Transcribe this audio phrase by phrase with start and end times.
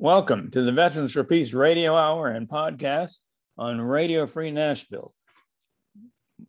[0.00, 3.16] Welcome to the Veterans for Peace radio hour and podcast
[3.56, 5.12] on Radio Free Nashville,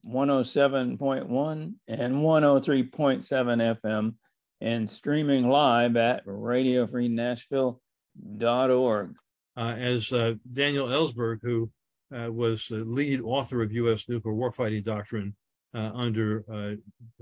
[0.05, 4.13] 107.1 and 103.7 FM,
[4.61, 9.15] and streaming live at radiofreenashville.org.
[9.57, 11.71] Uh, as uh, Daniel Ellsberg, who
[12.15, 14.07] uh, was the lead author of U.S.
[14.07, 15.35] nuclear warfighting doctrine
[15.73, 16.75] uh, under uh,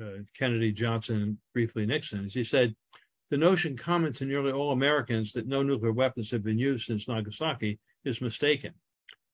[0.04, 2.76] uh, Kennedy, Johnson, and briefly Nixon, as he said,
[3.30, 7.08] the notion common to nearly all Americans that no nuclear weapons have been used since
[7.08, 8.74] Nagasaki is mistaken.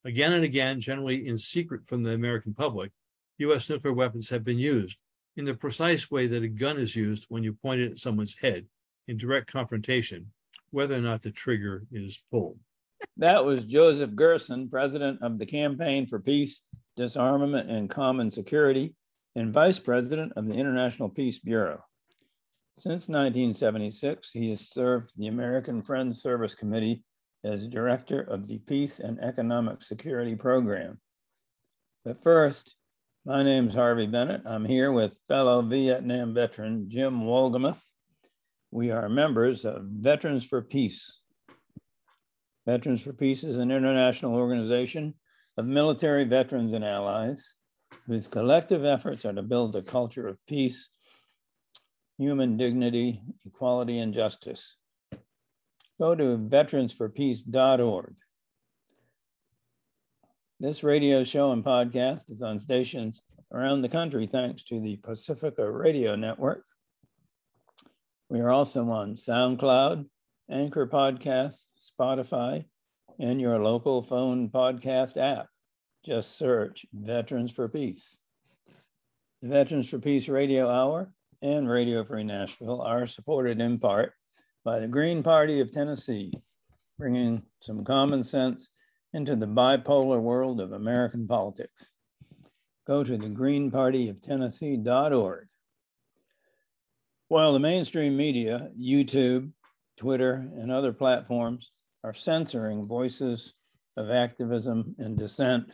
[0.06, 2.92] Again and again, generally in secret from the American public,
[3.38, 4.98] US nuclear weapons have been used
[5.38, 8.38] in the precise way that a gun is used when you point it at someone's
[8.38, 8.66] head
[9.08, 10.32] in direct confrontation,
[10.72, 12.60] whether or not the trigger is pulled.
[13.18, 16.62] That was Joseph Gerson, president of the Campaign for Peace,
[16.96, 18.94] Disarmament, and Common Security,
[19.36, 21.84] and vice president of the International Peace Bureau.
[22.76, 27.04] Since 1976, he has served the American Friends Service Committee
[27.44, 31.00] as director of the Peace and Economic Security Program.
[32.04, 32.76] But first,
[33.26, 34.42] my name is Harvey Bennett.
[34.46, 37.84] I'm here with fellow Vietnam veteran Jim Wolgamuth.
[38.72, 41.20] We are members of Veterans for Peace.
[42.66, 45.14] Veterans for Peace is an international organization
[45.58, 47.56] of military veterans and allies
[48.08, 50.90] whose collective efforts are to build a culture of peace
[52.18, 54.78] human dignity, equality, and justice.
[56.00, 58.16] Go to veteransforpeace.org.
[60.60, 65.70] This radio show and podcast is on stations around the country thanks to the Pacifica
[65.70, 66.64] Radio Network.
[68.30, 70.06] We are also on SoundCloud,
[70.50, 72.66] Anchor Podcasts, Spotify,
[73.20, 75.48] and your local phone podcast app.
[76.06, 78.18] Just search Veterans for Peace.
[79.42, 84.14] The Veterans for Peace Radio Hour and Radio Free Nashville are supported in part
[84.64, 86.32] by the Green Party of Tennessee,
[86.98, 88.70] bringing some common sense
[89.14, 91.92] into the bipolar world of American politics.
[92.88, 95.48] Go to thegreenpartyoftennessee.org.
[97.28, 99.52] While the mainstream media, YouTube,
[99.98, 101.74] Twitter, and other platforms
[102.06, 103.54] are censoring voices
[103.98, 105.74] of activism and dissent,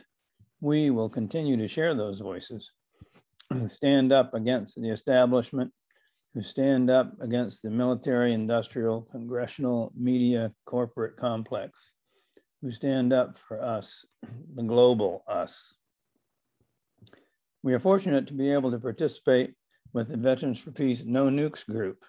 [0.60, 2.72] we will continue to share those voices
[3.52, 5.72] who stand up against the establishment,
[6.34, 11.94] who stand up against the military, industrial, congressional, media, corporate complex,
[12.62, 14.04] who stand up for us,
[14.54, 15.74] the global us.
[17.62, 19.54] We are fortunate to be able to participate
[19.92, 22.04] with the Veterans for Peace No Nukes group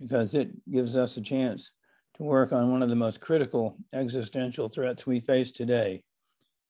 [0.00, 1.70] because it gives us a chance
[2.16, 6.02] to work on one of the most critical existential threats we face today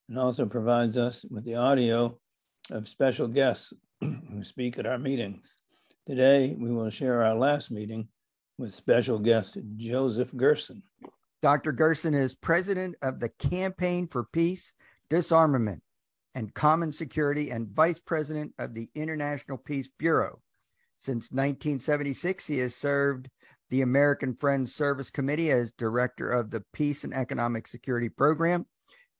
[0.08, 2.16] and also provides us with the audio
[2.70, 5.56] of special guests who speak at our meetings.
[6.06, 8.08] Today, we will share our last meeting
[8.58, 10.82] with special guest Joseph Gerson.
[11.42, 11.72] Dr.
[11.72, 14.72] Gerson is president of the Campaign for Peace,
[15.08, 15.82] Disarmament,
[16.34, 20.40] and Common Security and vice president of the International Peace Bureau.
[20.98, 23.30] Since 1976, he has served
[23.70, 28.66] the American Friends Service Committee as director of the Peace and Economic Security Program.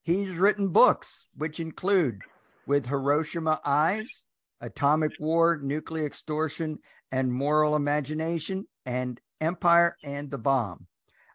[0.02, 2.20] He's written books, which include
[2.66, 4.24] With Hiroshima Eyes,
[4.60, 6.78] Atomic War, Nuclear Extortion,
[7.12, 10.86] and Moral Imagination, and Empire and the Bomb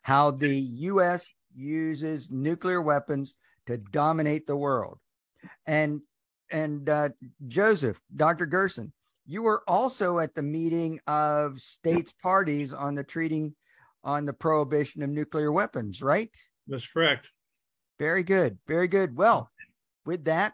[0.01, 1.27] How the U.S.
[1.55, 4.99] uses nuclear weapons to dominate the world.
[5.65, 6.01] And
[6.51, 7.09] and uh,
[7.47, 8.45] Joseph, Dr.
[8.45, 8.93] Gerson,
[9.25, 13.55] you were also at the meeting of states parties on the treating
[14.03, 16.29] on the prohibition of nuclear weapons, right?
[16.67, 17.31] That's correct.
[17.97, 18.59] Very good.
[18.67, 19.15] Very good.
[19.15, 19.49] Well,
[20.05, 20.53] with that,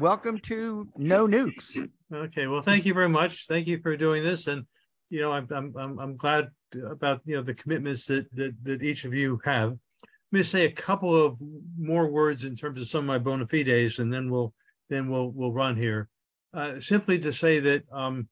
[0.00, 1.88] welcome to No Nukes.
[2.12, 3.46] Okay, well, thank you very much.
[3.46, 4.64] Thank you for doing this, and
[5.10, 6.48] you know, I'm I'm I'm glad
[6.90, 9.70] about you know the commitments that that, that each of you have.
[9.70, 11.36] Let me say a couple of
[11.78, 14.52] more words in terms of some of my bona fides, and then we'll
[14.88, 16.08] then we'll we'll run here.
[16.54, 18.28] Uh, simply to say that um,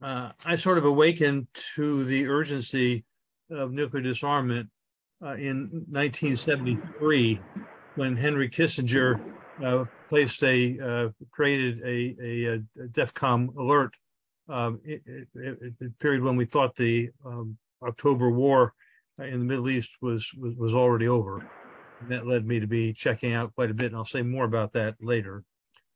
[0.00, 3.04] uh, I sort of awakened to the urgency
[3.50, 4.68] of nuclear disarmament
[5.22, 7.40] uh, in 1973
[7.96, 9.20] when Henry Kissinger
[9.64, 13.94] uh, placed a uh, created a, a, a DEFCON alert
[14.46, 18.74] um, the period when we thought the um, October war
[19.18, 21.38] in the Middle East was, was was already over.
[22.00, 24.44] And that led me to be checking out quite a bit, and I'll say more
[24.44, 25.44] about that later.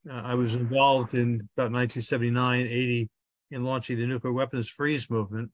[0.09, 3.11] Uh, I was involved in about 1979, 80
[3.51, 5.51] in launching the nuclear weapons freeze movement,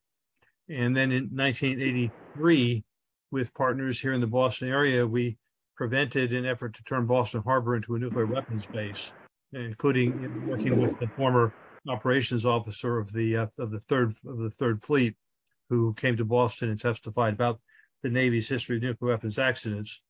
[0.68, 2.84] and then in 1983,
[3.32, 5.36] with partners here in the Boston area, we
[5.76, 9.12] prevented an effort to turn Boston Harbor into a nuclear weapons base,
[9.52, 11.52] including working with the former
[11.88, 15.16] operations officer of the uh, of the third of the third fleet,
[15.68, 17.60] who came to Boston and testified about
[18.02, 20.02] the Navy's history of nuclear weapons accidents.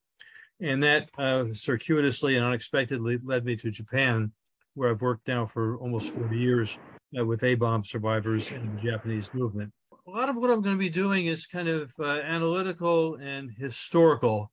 [0.59, 4.31] And that uh, circuitously and unexpectedly led me to Japan,
[4.75, 6.77] where I've worked now for almost 40 years
[7.17, 9.71] uh, with A bomb survivors and the Japanese movement.
[10.07, 13.51] A lot of what I'm going to be doing is kind of uh, analytical and
[13.51, 14.51] historical,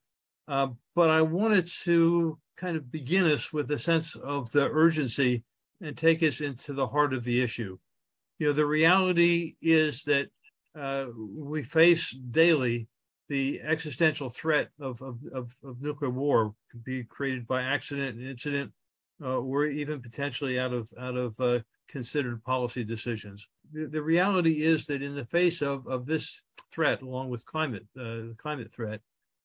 [0.50, 0.67] uh,
[0.97, 5.44] but I wanted to kind of begin us with a sense of the urgency
[5.81, 7.79] and take us into the heart of the issue.
[8.41, 10.29] You know, the reality is that
[10.76, 12.88] uh, we face daily
[13.29, 18.26] the existential threat of, of, of, of, nuclear war could be created by accident and
[18.26, 18.73] incident,
[19.23, 23.47] uh, or even potentially out of out of uh, considered policy decisions.
[23.73, 26.43] The, the, reality is that in the face of, of this
[26.73, 29.00] threat, along with climate uh, climate threat,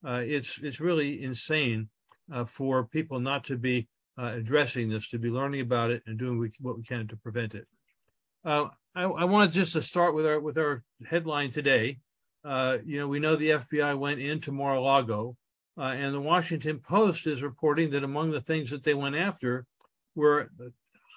[0.06, 1.90] uh, it's it's really insane
[2.32, 3.88] uh, for people not to be
[4.18, 7.54] uh, addressing this, to be learning about it and doing what we can to prevent
[7.54, 7.68] it.
[8.44, 12.00] Uh, I, I wanted just to start with our with our headline today.
[12.44, 15.36] Uh, you know, we know the FBI went into Mar-a-Lago,
[15.78, 19.66] and the Washington Post is reporting that among the things that they went after
[20.14, 20.52] were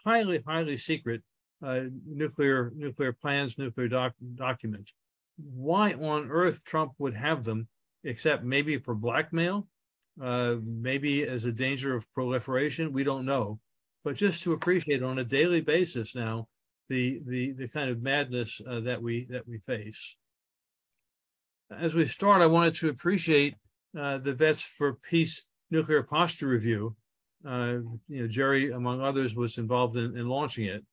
[0.04, 1.22] highly, highly secret
[1.62, 4.92] uh, nuclear nuclear plans, nuclear doc- documents.
[5.36, 7.68] Why on earth Trump would have them,
[8.04, 9.66] except maybe for blackmail?
[10.20, 12.92] uh, maybe as a danger of proliferation.
[12.92, 13.60] We don't know,
[14.04, 16.48] but just to appreciate on a daily basis now
[16.88, 20.16] the the the kind of madness uh, that we that we face.
[21.70, 23.54] As we start, I wanted to appreciate
[23.98, 26.96] uh, the Vets for Peace Nuclear Posture Review.
[27.46, 27.78] Uh,
[28.08, 30.84] you know, Jerry, among others, was involved in, in launching it.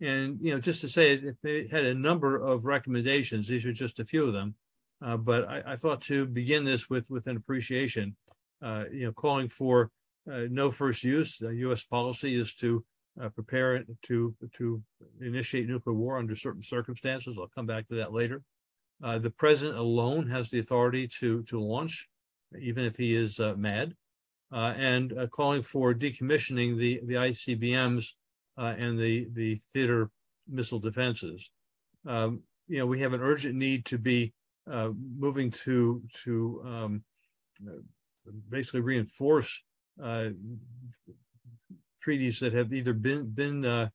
[0.00, 3.46] And you know, just to say, it, it, had a number of recommendations.
[3.46, 4.54] These are just a few of them,
[5.04, 8.16] uh, but I, I, thought to begin this with with an appreciation
[8.62, 9.90] uh, you know, calling for
[10.30, 11.36] uh, no first use.
[11.36, 11.82] The U.S.
[11.82, 12.84] policy is to
[13.20, 14.82] uh, prepare to to
[15.20, 17.36] initiate nuclear war under certain circumstances.
[17.38, 18.42] I'll come back to that later.
[19.02, 22.08] Uh, the president alone has the authority to to launch,
[22.58, 23.94] even if he is uh, mad,
[24.52, 28.06] and calling for decommissioning the the ICBMs
[28.56, 30.08] and the the theater
[30.48, 31.50] missile defenses.
[32.06, 34.32] Um, you know, we have an urgent need to be
[34.66, 37.02] moving to to um,
[38.48, 39.62] basically reinforce
[40.02, 40.28] uh,
[42.00, 43.88] treaties that have either been been uh,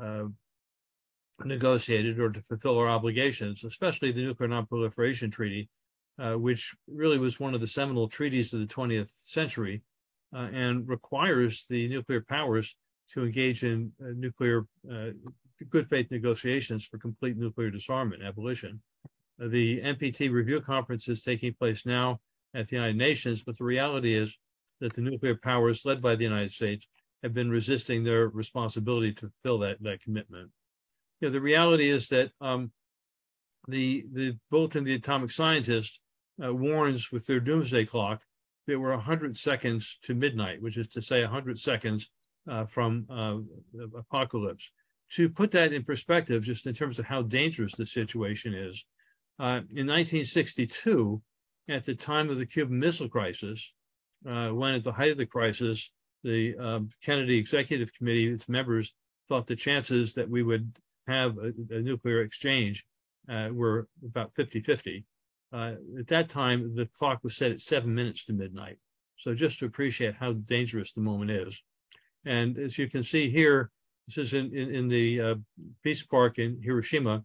[0.00, 0.24] uh,
[1.44, 5.68] negotiated or to fulfill our obligations, especially the Nuclear Nonproliferation Treaty,
[6.18, 9.82] uh, which really was one of the seminal treaties of the 20th century
[10.34, 12.76] uh, and requires the nuclear powers
[13.12, 14.66] to engage in uh, nuclear
[15.70, 18.80] good faith negotiations for complete nuclear disarmament, abolition.
[19.38, 22.20] The NPT review conference is taking place now
[22.54, 24.36] at the United Nations, but the reality is
[24.80, 26.86] that the nuclear powers led by the United States
[27.22, 30.50] have been resisting their responsibility to fulfill that, that commitment.
[31.20, 32.70] You know, the reality is that um,
[33.66, 36.00] the, the Bulletin the Atomic Scientist
[36.44, 38.20] uh, warns with their doomsday clock
[38.66, 42.10] that we're 100 seconds to midnight, which is to say 100 seconds
[42.50, 43.36] uh, from uh,
[43.98, 44.70] apocalypse.
[45.12, 48.84] To put that in perspective, just in terms of how dangerous the situation is,
[49.38, 51.20] uh, in 1962,
[51.68, 53.72] at the time of the Cuban Missile Crisis,
[54.28, 55.90] uh, when at the height of the crisis,
[56.22, 58.94] the um, Kennedy Executive Committee, its members,
[59.28, 60.70] thought the chances that we would
[61.06, 62.84] have a, a nuclear exchange
[63.28, 65.04] uh, were about 50 50.
[65.52, 68.78] Uh, at that time, the clock was set at seven minutes to midnight.
[69.16, 71.62] So, just to appreciate how dangerous the moment is.
[72.24, 73.70] And as you can see here,
[74.06, 75.34] this is in, in, in the uh,
[75.82, 77.24] Peace Park in Hiroshima.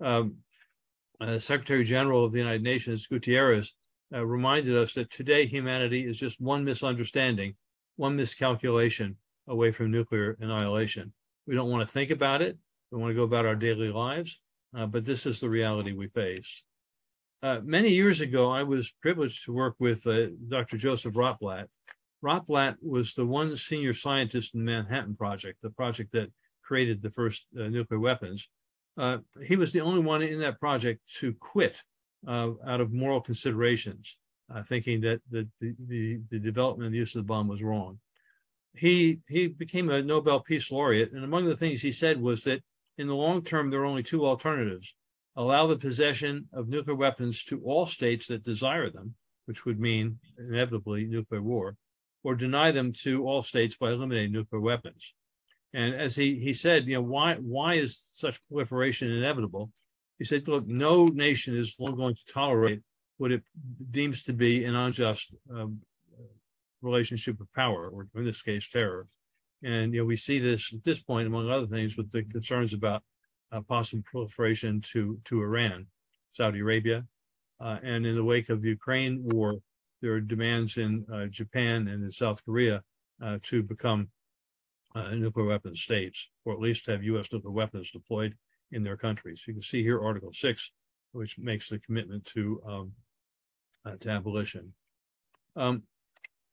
[0.00, 0.36] Um,
[1.20, 3.70] uh, Secretary General of the United Nations, Guterres,
[4.14, 7.54] uh, reminded us that today humanity is just one misunderstanding,
[7.96, 9.16] one miscalculation
[9.48, 11.12] away from nuclear annihilation.
[11.46, 12.56] We don't want to think about it.
[12.90, 14.40] We want to go about our daily lives,
[14.76, 16.62] uh, but this is the reality we face.
[17.42, 20.76] Uh, many years ago, I was privileged to work with uh, Dr.
[20.76, 21.66] Joseph Rotblat.
[22.24, 26.32] Rotblat was the one senior scientist in the Manhattan Project, the project that
[26.62, 28.48] created the first uh, nuclear weapons.
[28.96, 31.82] Uh, he was the only one in that project to quit
[32.26, 34.16] uh, out of moral considerations,
[34.54, 37.98] uh, thinking that the, the, the development and use of the bomb was wrong.
[38.74, 42.62] He, he became a Nobel Peace Laureate, and among the things he said was that
[42.98, 44.94] in the long term, there are only two alternatives
[45.36, 50.18] allow the possession of nuclear weapons to all states that desire them, which would mean
[50.38, 51.76] inevitably nuclear war,
[52.24, 55.14] or deny them to all states by eliminating nuclear weapons.
[55.72, 59.70] And as he, he said, you know, why, why is such proliferation inevitable?
[60.18, 62.80] He said, look, no nation is going to tolerate
[63.18, 63.42] what it
[63.90, 65.80] deems to be an unjust um,
[66.82, 69.06] relationship of power, or in this case, terror.
[69.62, 72.72] And you know, we see this at this point, among other things, with the concerns
[72.74, 73.02] about
[73.52, 75.86] uh, possible proliferation to to Iran,
[76.32, 77.06] Saudi Arabia,
[77.58, 79.56] Uh, and in the wake of the Ukraine war,
[80.00, 82.82] there are demands in uh, Japan and in South Korea
[83.24, 84.08] uh, to become
[84.96, 87.28] uh, nuclear weapon states, or at least have U.S.
[87.30, 88.34] nuclear weapons deployed
[88.72, 89.44] in their countries.
[89.46, 90.72] You can see here Article 6,
[91.12, 92.92] which makes the commitment to, um,
[93.84, 94.72] uh, to abolition.
[95.54, 95.82] Um,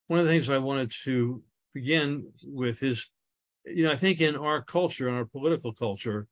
[0.08, 1.42] one of the things I wanted to
[1.74, 3.08] begin with is,
[3.66, 6.28] you know, I think in our culture, in our political culture,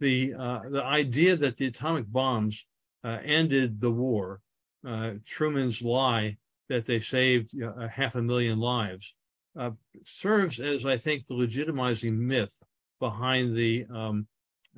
[0.00, 2.64] the uh, the idea that the atomic bombs
[3.04, 4.40] uh, ended the war,
[4.86, 6.38] uh, Truman's lie
[6.70, 9.14] that they saved know, half a million lives,
[9.58, 9.70] uh,
[10.04, 12.56] serves as I think the legitimizing myth
[12.98, 14.26] behind the um,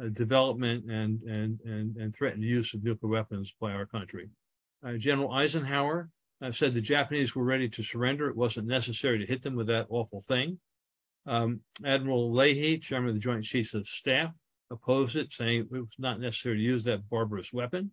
[0.03, 4.31] uh, development and, and and and threatened use of nuclear weapons by our country.
[4.85, 6.11] Uh, General Eisenhower
[6.51, 8.29] said the Japanese were ready to surrender.
[8.29, 10.59] It wasn't necessary to hit them with that awful thing.
[11.25, 14.33] Um, Admiral Leahy, chairman of the Joint Chiefs of Staff,
[14.71, 17.93] opposed it, saying it was not necessary to use that barbarous weapon.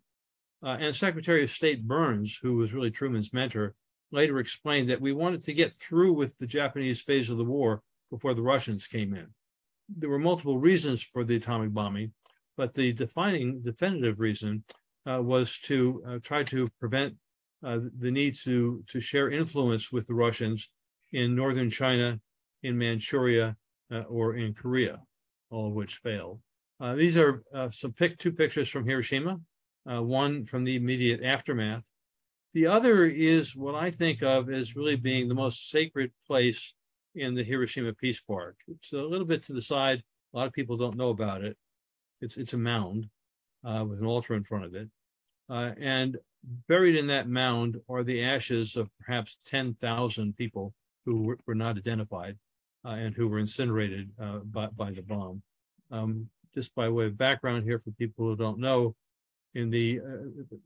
[0.62, 3.74] Uh, and Secretary of State Byrnes, who was really Truman's mentor,
[4.12, 7.82] later explained that we wanted to get through with the Japanese phase of the war
[8.10, 9.28] before the Russians came in.
[9.88, 12.12] There were multiple reasons for the atomic bombing,
[12.56, 14.64] but the defining definitive reason
[15.06, 17.14] uh, was to uh, try to prevent
[17.64, 20.68] uh, the need to, to share influence with the Russians
[21.12, 22.20] in northern China,
[22.62, 23.56] in Manchuria,
[23.92, 25.00] uh, or in Korea,
[25.50, 26.40] all of which failed.
[26.80, 29.40] Uh, these are uh, some pic two pictures from Hiroshima,
[29.84, 31.82] one from the immediate aftermath.
[32.52, 36.74] The other is what I think of as really being the most sacred place
[37.14, 38.56] in the Hiroshima Peace Park.
[38.66, 40.02] It's a little bit to the side.
[40.32, 41.56] A lot of people don't know about it.
[42.20, 43.08] It's it's a mound
[43.64, 44.88] uh, with an altar in front of it,
[45.48, 46.18] uh, and
[46.68, 50.72] buried in that mound are the ashes of perhaps 10,000 people
[51.04, 52.36] who were, were not identified
[52.84, 54.10] uh, and who were incinerated
[54.44, 55.42] by, by the bomb.
[55.90, 58.94] Um, just by way of background here for people who don't know,
[59.54, 60.56] in the uh,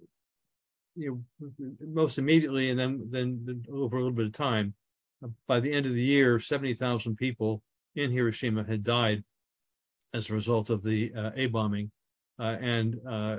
[0.96, 4.74] you know, most immediately, and then then over a little bit of time,
[5.24, 7.62] uh, by the end of the year, seventy thousand people
[7.94, 9.24] in Hiroshima had died
[10.12, 11.90] as a result of the uh, A bombing,
[12.38, 13.38] uh, and uh,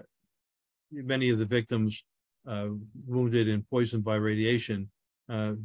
[0.91, 2.03] many of the victims
[2.47, 2.67] uh,
[3.07, 4.89] wounded and poisoned by radiation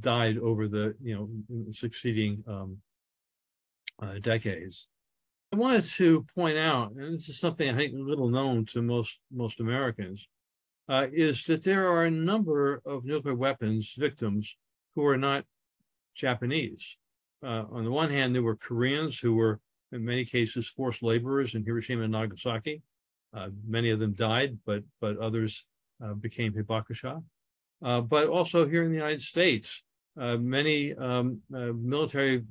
[0.00, 2.78] died over the you know succeeding um,
[4.20, 4.88] decades.
[5.52, 9.18] I wanted to point out, and this is something I think little known to most
[9.32, 10.28] most Americans,
[10.90, 14.56] uh, is that there are a number of nuclear weapons victims
[14.96, 15.44] who are not
[16.16, 16.96] Japanese.
[17.44, 19.60] Uh, on the one hand, there were Koreans who were,
[19.92, 22.82] in many cases, forced laborers in Hiroshima and Nagasaki.
[23.32, 25.64] Uh, many of them died, but but others
[26.04, 27.22] uh, became hibakusha.
[27.82, 29.84] Uh, but also here in the United States,
[30.18, 32.44] uh, many um, military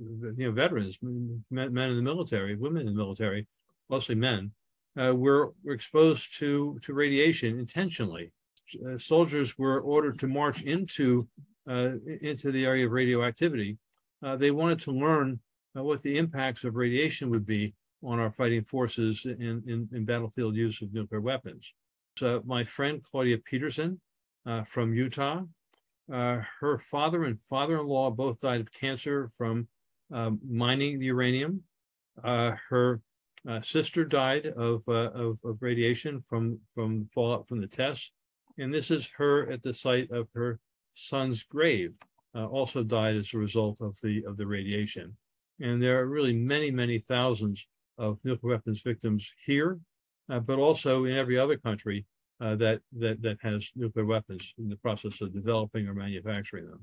[0.00, 3.46] you know, veterans, men, men in the military, women in the military,
[3.88, 4.50] mostly men,
[4.98, 8.32] uh, were, were exposed to, to radiation intentionally.
[8.86, 11.26] Uh, soldiers were ordered to march into,
[11.70, 13.78] uh, into the area of radioactivity.
[14.22, 15.38] Uh, they wanted to learn
[15.76, 20.04] uh, what the impacts of radiation would be on our fighting forces in, in, in
[20.04, 21.72] battlefield use of nuclear weapons.
[22.16, 24.00] So my friend Claudia Peterson
[24.46, 25.42] uh, from Utah,
[26.08, 29.68] her father and father-in-law both died of cancer from
[30.12, 31.62] um, mining the uranium.
[32.24, 33.00] Her
[33.48, 38.12] uh, sister died of, uh, of, of radiation from from fallout from the tests,
[38.58, 40.58] and this is her at the site of her
[40.94, 41.94] son's grave.
[42.34, 45.16] Uh, also died as a result of the of the radiation,
[45.60, 47.66] and there are really many many thousands
[47.96, 49.78] of nuclear weapons victims here,
[50.30, 52.04] uh, but also in every other country
[52.40, 56.82] uh, that that that has nuclear weapons in the process of developing or manufacturing them.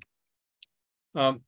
[1.15, 1.41] Um,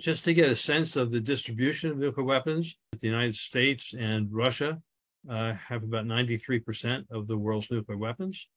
[0.00, 4.28] just to get a sense of the distribution of nuclear weapons, the United States and
[4.32, 4.80] Russia
[5.28, 8.48] uh, have about 93% of the world's nuclear weapons.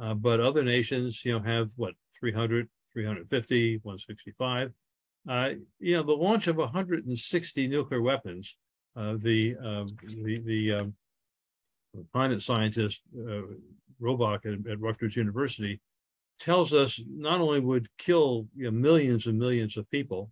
[0.00, 4.72] Uh, but other nations, you know, have what, 300, 350, 165.
[5.28, 8.56] Uh, you know, the launch of 160 nuclear weapons,
[8.96, 10.94] uh, the, um, the, the um,
[12.12, 13.42] climate scientist, uh,
[14.00, 15.80] Robock at, at Rutgers University,
[16.40, 20.30] tells us not only would kill you know, millions and millions of people,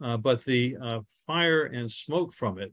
[0.00, 2.72] uh, but the uh, fire and smoke from it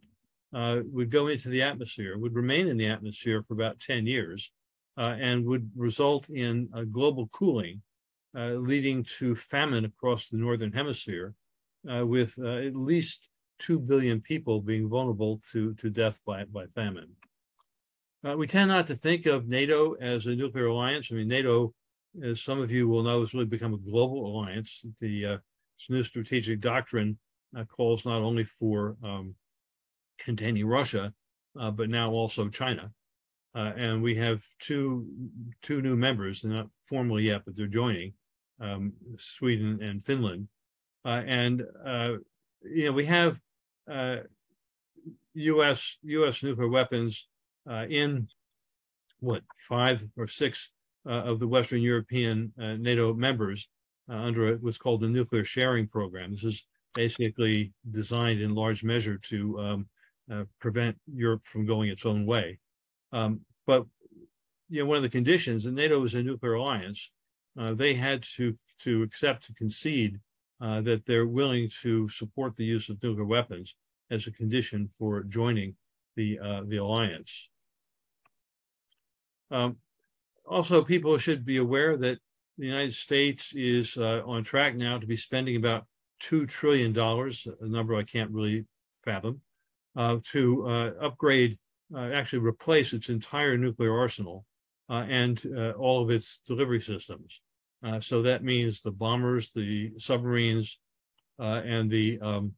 [0.53, 4.51] uh, would go into the atmosphere, would remain in the atmosphere for about 10 years,
[4.97, 7.81] uh, and would result in a global cooling,
[8.35, 11.33] uh, leading to famine across the Northern Hemisphere,
[11.83, 17.09] with at least 2 billion people being vulnerable to, to death by, by famine.
[18.35, 21.09] we tend not to think of NATO as a nuclear alliance.
[21.11, 21.73] I mean, NATO,
[22.21, 24.83] as some of you will know, has really become a global alliance.
[24.99, 25.39] The
[25.79, 27.17] this new strategic doctrine
[27.57, 29.35] uh, calls not only for um,
[30.19, 31.13] containing Russia,
[31.59, 32.91] uh, but now also China.
[33.55, 35.07] Uh, and we have two
[35.61, 38.13] two new members, they're not formally yet, but they're joining,
[38.59, 40.47] um, Sweden and Finland.
[41.03, 42.13] Uh, and uh,
[42.61, 43.39] you know, we have
[43.89, 44.17] uh,
[45.33, 45.97] U.S.
[46.03, 46.43] U.S.
[46.43, 47.27] nuclear weapons
[47.89, 48.27] in
[49.19, 50.69] what five or six
[51.05, 53.69] of the Western European NATO members
[54.09, 56.31] uh, under what's called the nuclear sharing program.
[56.31, 56.63] This is
[56.93, 59.87] basically designed in large measure to um,
[60.31, 62.59] uh, prevent Europe from going its own way.
[63.11, 63.85] Um, but
[64.69, 67.11] you know, one of the conditions, and NATO is a nuclear alliance,
[67.59, 70.19] uh, they had to to accept to concede
[70.61, 73.75] uh, that they're willing to support the use of nuclear weapons
[74.11, 75.75] as a condition for joining
[76.15, 77.49] the uh, the alliance.
[79.51, 79.77] Um,
[80.45, 82.19] also, people should be aware that
[82.59, 85.85] the United States is uh, on track now to be spending about
[86.19, 88.65] two trillion dollars, a number I can't really
[89.05, 89.39] fathom,
[89.95, 91.57] uh, to uh, upgrade,
[91.95, 94.45] uh, actually replace its entire nuclear arsenal
[94.89, 97.41] uh, and uh, all of its delivery systems.
[98.01, 100.79] so that means the bombers, the submarines,
[101.39, 102.53] and the um,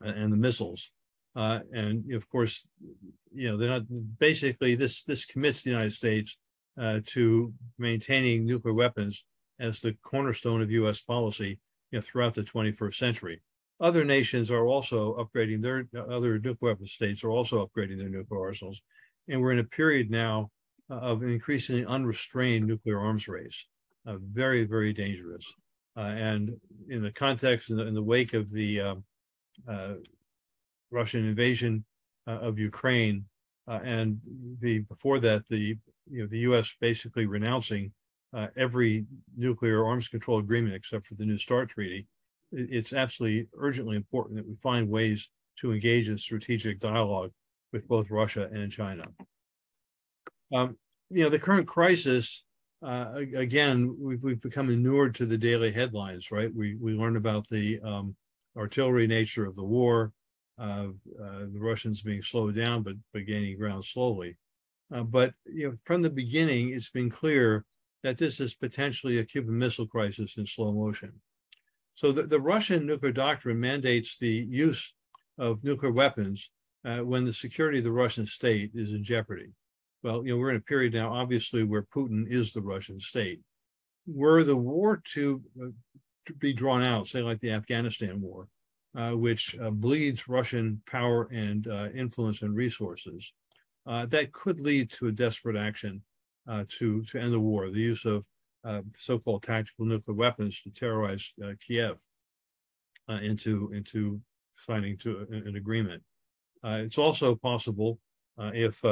[0.00, 0.90] and the missiles.
[1.36, 2.66] And of course,
[3.32, 6.36] you know, they're not basically this this commits the United States
[6.80, 9.24] uh, to maintaining nuclear weapons
[9.60, 11.00] as the cornerstone of U.S.
[11.00, 11.58] policy
[11.90, 13.42] you know, throughout the 21st century.
[13.80, 18.40] Other nations are also upgrading their other nuclear weapon states are also upgrading their nuclear
[18.40, 18.82] arsenals,
[19.28, 20.50] and we're in a period now
[20.90, 23.66] uh, of increasingly unrestrained nuclear arms race,
[24.06, 25.52] uh, very very dangerous.
[25.96, 26.56] Uh, and
[26.88, 29.04] in the context in the, in the wake of the um,
[30.90, 31.84] Russian invasion
[32.26, 33.26] of Ukraine,
[33.68, 34.18] and
[34.60, 35.76] the before that, the
[36.10, 36.72] you know the U.S.
[36.80, 37.92] basically renouncing
[38.56, 42.06] every nuclear arms control agreement except for the New START treaty.
[42.52, 45.28] It's absolutely urgently important that we find ways
[45.60, 47.32] to engage in strategic dialogue
[47.72, 49.04] with both Russia and China.
[50.52, 50.76] Um,
[51.10, 52.44] you know, the current crisis,
[52.82, 56.54] uh, again, we've, we've become inured to the daily headlines, right?
[56.54, 58.16] We, we learn about the um,
[58.56, 60.12] artillery nature of the war,
[60.58, 60.88] uh,
[61.22, 64.36] uh, the Russians being slowed down, but, but gaining ground slowly.
[64.94, 67.64] Uh, but you know, from the beginning, it's been clear
[68.02, 71.12] that this is potentially a Cuban Missile Crisis in slow motion.
[71.94, 74.94] So the, the Russian nuclear doctrine mandates the use
[75.36, 76.50] of nuclear weapons
[76.84, 79.52] uh, when the security of the Russian state is in jeopardy.
[80.02, 83.40] Well, you know, we're in a period now, obviously, where Putin is the Russian state.
[84.06, 85.70] Were the war to, uh,
[86.26, 88.46] to be drawn out, say like the Afghanistan war,
[88.96, 93.32] uh, which uh, bleeds Russian power and uh, influence and resources,
[93.88, 96.02] uh, that could lead to a desperate action
[96.46, 98.24] uh, to, to end the war, the use of
[98.64, 101.98] uh, so-called tactical nuclear weapons to terrorize uh, Kiev
[103.08, 104.20] uh, into, into
[104.56, 106.02] signing to an, agreement.
[106.64, 107.98] it's also possible
[108.38, 108.82] if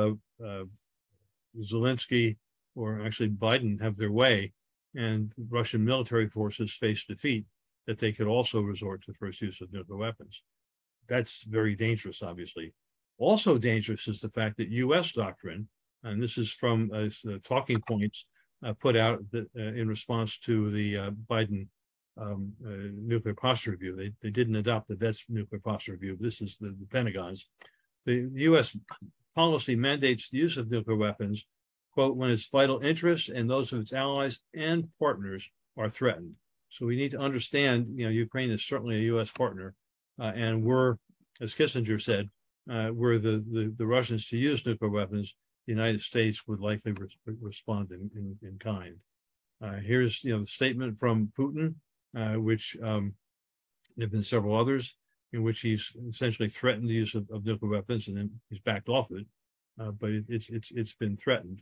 [1.61, 2.37] Zelensky
[2.75, 4.53] or actually Biden have their way
[4.95, 7.45] and Russian military forces face defeat,
[7.87, 10.43] that they could also resort to the first use of nuclear weapons.
[11.07, 12.73] That's very dangerous, obviously.
[13.19, 15.13] Also dangerous is the fact that U.S.
[15.13, 15.69] doctrine,
[16.03, 17.09] and this is from uh,
[17.43, 18.27] talking points
[18.65, 21.69] uh, put out that, uh, in response to the uh, Biden
[22.19, 23.95] um, uh, nuclear posture review.
[23.95, 26.17] They, they didn't adopt the VETS nuclear posture review.
[26.19, 27.49] This is the, the Pentagon's.
[28.07, 28.77] The U.S.
[29.35, 31.47] policy mandates the use of nuclear weapons,
[31.93, 36.35] quote, when its vital interests and those of its allies and partners are threatened.
[36.71, 39.31] So we need to understand, you know, Ukraine is certainly a U.S.
[39.31, 39.75] partner,
[40.21, 40.97] uh, and we're,
[41.41, 42.31] as Kissinger said,
[42.71, 45.35] uh, were the, the, the Russians to use nuclear weapons,
[45.67, 48.97] the United States would likely re- respond in, in, in kind.
[49.63, 51.75] Uh, here's, you know, the statement from Putin,
[52.17, 53.15] uh, which um,
[53.97, 54.95] there have been several others
[55.33, 58.89] in which he's essentially threatened the use of, of nuclear weapons, and then he's backed
[58.89, 59.27] off it.
[59.81, 61.61] Uh, but it, it's it's it's been threatened,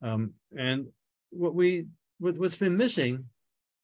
[0.00, 0.86] um, and
[1.28, 1.86] what we
[2.18, 3.26] what, what's been missing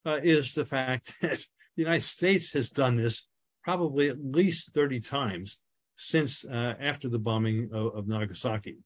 [0.06, 1.44] uh, is the fact that
[1.76, 3.28] the United States has done this
[3.62, 5.58] probably at least 30 times
[5.96, 8.78] since uh, after the bombing of, of Nagasaki.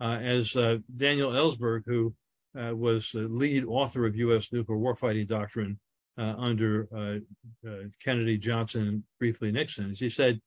[0.00, 2.14] Uh, as uh, Daniel Ellsberg, who
[2.54, 4.52] was the lead author of U.S.
[4.52, 5.78] nuclear warfighting doctrine
[6.18, 7.22] under
[8.02, 10.40] Kennedy, Johnson, and briefly Nixon, as he said,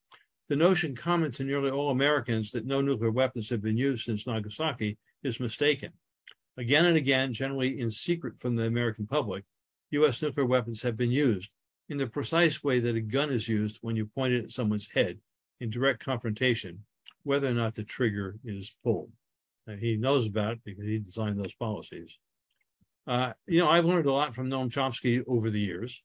[0.49, 4.27] the notion common to nearly all Americans that no nuclear weapons have been used since
[4.27, 5.91] Nagasaki is mistaken.
[6.57, 9.45] Again and again, generally in secret from the American public,
[9.91, 11.49] US nuclear weapons have been used
[11.89, 14.89] in the precise way that a gun is used when you point it at someone's
[14.91, 15.19] head
[15.59, 16.83] in direct confrontation,
[17.23, 19.11] whether or not the trigger is pulled.
[19.67, 22.17] And he knows about it because he designed those policies.
[23.07, 26.01] Uh, you know, I've learned a lot from Noam Chomsky over the years.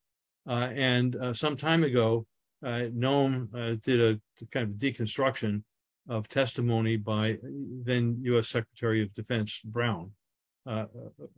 [0.49, 2.27] Uh, and uh, some time ago,
[2.65, 5.63] uh, Noam uh, did a kind of deconstruction
[6.09, 8.49] of testimony by then U.S.
[8.49, 10.11] Secretary of Defense Brown,
[10.67, 10.87] uh,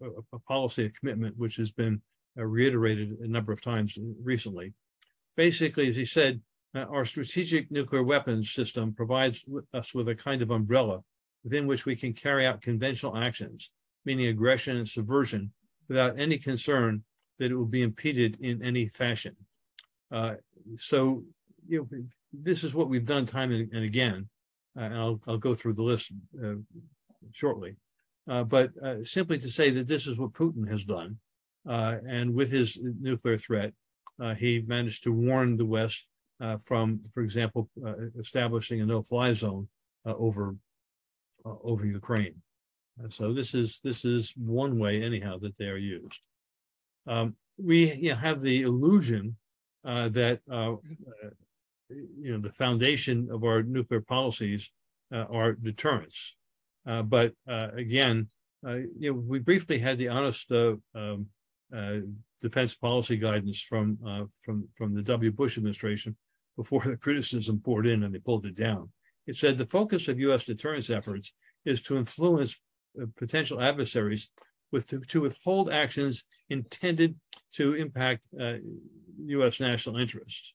[0.01, 2.01] a, a, policy, a commitment which has been
[2.37, 4.73] reiterated a number of times recently.
[5.37, 6.41] Basically, as he said,
[6.75, 11.03] uh, our strategic nuclear weapons system provides us with a kind of umbrella
[11.45, 13.71] within which we can carry out conventional actions,
[14.05, 15.53] meaning aggression and subversion,
[15.89, 17.03] without any concern
[17.39, 19.35] that it will be impeded in any fashion.
[20.13, 20.35] Uh,
[20.77, 21.25] so,
[21.67, 22.03] you know,
[22.33, 24.29] this is what we've done time and, and again,
[24.79, 26.13] uh, and I'll, I'll go through the list
[26.45, 26.55] uh,
[27.33, 27.77] shortly.
[28.29, 31.19] Uh, but uh, simply to say that this is what Putin has done,
[31.65, 33.73] and with his nuclear threat,
[34.37, 36.07] he managed to warn the West
[36.65, 37.69] from, for example,
[38.19, 39.69] establishing a no-fly zone
[40.05, 40.57] over
[41.45, 42.43] over Ukraine.
[43.09, 46.21] so this is this is one way, anyhow, that they are used.
[47.07, 49.37] Um, we you know, have the illusion
[49.85, 50.77] uh, that uh, uh,
[51.89, 54.71] you know the foundation of our nuclear policies
[55.13, 56.37] uh, are deterrence.
[56.87, 58.29] Uh, but uh, again,
[58.99, 61.27] you know, we briefly had the honest um,
[62.41, 65.33] defense policy guidance from from from the W.
[65.33, 66.17] Bush administration
[66.61, 68.91] before the criticism poured in and they pulled it down.
[69.27, 70.45] It said the focus of U.S.
[70.45, 71.33] deterrence efforts
[71.65, 72.55] is to influence
[73.17, 74.29] potential adversaries
[74.71, 77.15] with to, to withhold actions intended
[77.53, 78.57] to impact uh,
[79.37, 79.59] U.S.
[79.59, 80.53] national interests.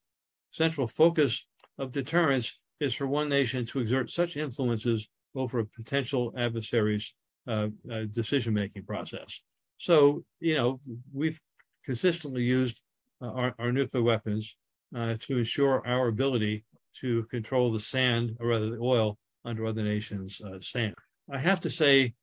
[0.52, 1.44] Central focus
[1.80, 7.16] of deterrence is for one nation to exert such influences over a potential adversary's
[7.48, 9.42] uh, uh, decision-making process.
[9.80, 10.80] So, you know,
[11.12, 11.40] we've
[11.84, 12.80] consistently used
[13.24, 14.56] uh, our, our, nuclear weapons
[14.96, 16.64] uh, to ensure our ability
[17.02, 20.96] to control the sand, or rather the oil, under other nations' uh, sand.
[21.32, 22.14] I have to say,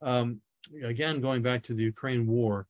[0.00, 0.40] um,
[0.82, 2.66] again, going back to the Ukraine war,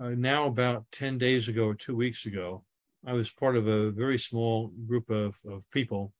[0.00, 2.64] uh, now about 10 days ago or two weeks ago,
[3.06, 6.12] I was part of a very small group of, of people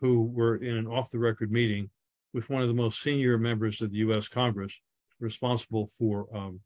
[0.00, 1.90] who were in an off the record meeting
[2.32, 4.78] with one of the most senior members of the US Congress
[5.20, 6.60] responsible for um,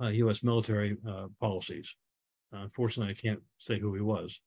[0.00, 1.94] uh, US military uh, policies.
[2.52, 4.40] Uh, unfortunately, I can't say who he was.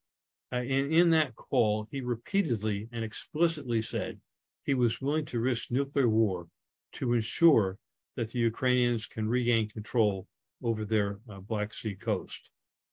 [0.51, 4.19] Uh, and in that call, he repeatedly and explicitly said
[4.65, 6.47] he was willing to risk nuclear war
[6.93, 7.77] to ensure
[8.17, 10.27] that the Ukrainians can regain control
[10.61, 12.49] over their uh, Black Sea coast.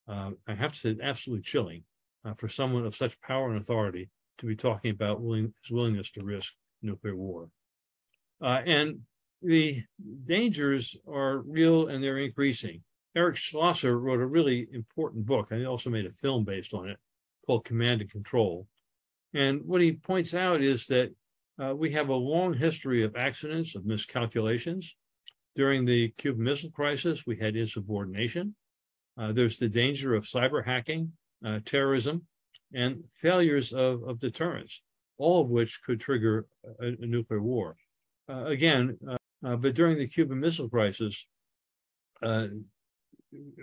[0.06, 1.82] Uh, I have to say, absolutely chilling
[2.24, 6.10] uh, for someone of such power and authority to be talking about willing, his willingness
[6.12, 7.50] to risk nuclear war.
[8.40, 9.00] Uh, and
[9.42, 9.82] the
[10.26, 12.82] dangers are real and they're increasing.
[13.16, 16.88] Eric Schlosser wrote a really important book, and he also made a film based on
[16.88, 16.98] it
[17.48, 18.66] called Command and Control.
[19.32, 21.14] And what he points out is that
[21.60, 24.94] uh, we have a long history of accidents, of miscalculations,
[25.56, 28.54] during the Cuban Missile Crisis, we had insubordination.
[29.18, 31.10] Uh, there's the danger of cyber hacking,
[31.44, 32.26] uh, terrorism,
[32.74, 34.82] and failures of, of deterrence,
[35.16, 36.46] all of which could trigger
[36.80, 37.76] a, a nuclear war.
[38.28, 41.26] Uh, again, uh, uh, but during the Cuban Missile Crisis,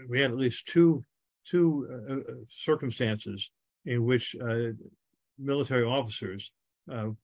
[0.09, 1.05] we had at least two
[1.45, 3.51] two circumstances
[3.85, 4.35] in which
[5.37, 6.51] military officers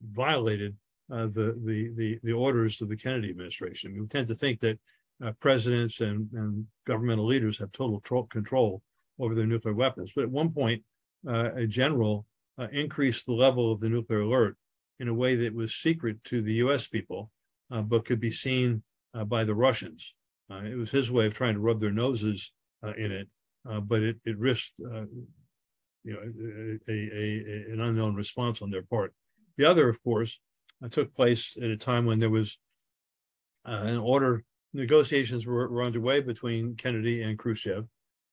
[0.01, 0.75] violated
[1.11, 3.99] uh, the, the, the, the orders of the Kennedy administration.
[3.99, 4.79] We tend to think that
[5.21, 8.81] uh, presidents and, and governmental leaders have total tro- control
[9.19, 10.13] over their nuclear weapons.
[10.15, 10.83] But at one point,
[11.27, 12.25] uh, a general
[12.57, 14.55] uh, increased the level of the nuclear alert
[14.99, 17.29] in a way that was secret to the US people,
[17.71, 18.83] uh, but could be seen
[19.27, 20.15] by the Russians.
[20.49, 22.53] it was his way of trying to rub their noses
[22.97, 23.27] in it,
[23.83, 24.79] but it, it risked
[26.03, 29.13] you know, a, a, a, an unknown response on their part.
[29.57, 30.39] The other, of course,
[30.83, 32.57] uh, took place at a time when there was
[33.65, 37.85] uh, an order, negotiations were, were underway between Kennedy and Khrushchev.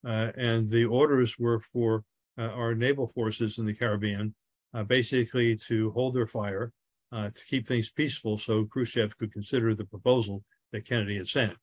[0.07, 2.05] Uh, and the orders were for
[2.39, 4.35] uh, our naval forces in the Caribbean
[4.75, 6.73] uh, basically to hold their fire,
[7.13, 11.57] uh, to keep things peaceful so Khrushchev could consider the proposal that Kennedy had sent.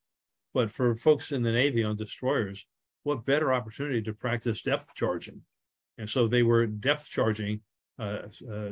[0.54, 2.66] But for folks in the Navy on destroyers,
[3.04, 5.42] what better opportunity to practice depth charging?
[5.98, 7.62] And so they were depth charging
[7.98, 8.70] uh, uh,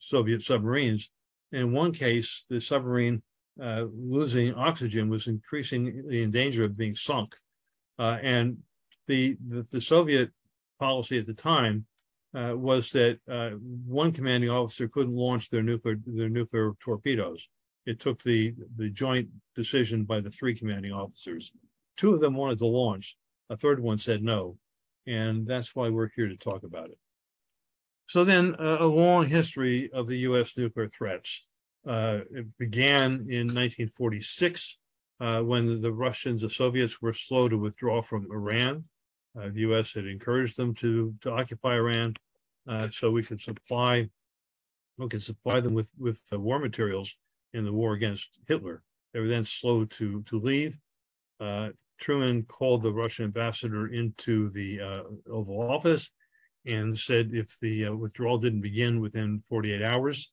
[0.00, 1.10] Soviet submarines.
[1.52, 3.22] In one case, the submarine
[3.62, 7.36] uh, losing oxygen was increasingly in danger of being sunk.
[7.98, 8.58] and
[9.06, 10.30] the, the, the, Soviet
[10.78, 11.86] policy at the time
[12.34, 13.50] uh, was that uh,
[13.86, 17.48] one commanding officer couldn't launch their nuclear their nuclear torpedoes.
[17.84, 21.52] It took the the joint decision by the three commanding officers.
[21.96, 23.16] Two of them wanted to launch.
[23.50, 24.56] A third one said no,
[25.06, 26.98] and that's why we're here to talk about it.
[28.06, 31.46] So then uh, a long history of the US nuclear threats.
[31.86, 34.78] Uh, it began in 1946
[35.20, 38.84] uh, when the Russians, the Soviets were slow to withdraw from Iran.
[39.38, 42.14] Uh, the US had encouraged them to, to occupy Iran
[42.68, 44.08] uh, so we could supply
[44.98, 47.16] we could supply them with with the war materials
[47.54, 48.82] in the war against Hitler.
[49.12, 50.78] They were then slow to to leave.
[52.02, 56.10] Truman called the Russian ambassador into the uh, Oval Office
[56.66, 60.30] and said if the uh, withdrawal didn't begin within 48 hours,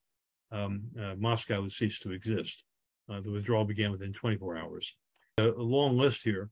[0.51, 2.63] um, uh, Moscow would cease to exist.
[3.09, 4.95] Uh, the withdrawal began within 24 hours.
[5.37, 6.49] A, a long list here,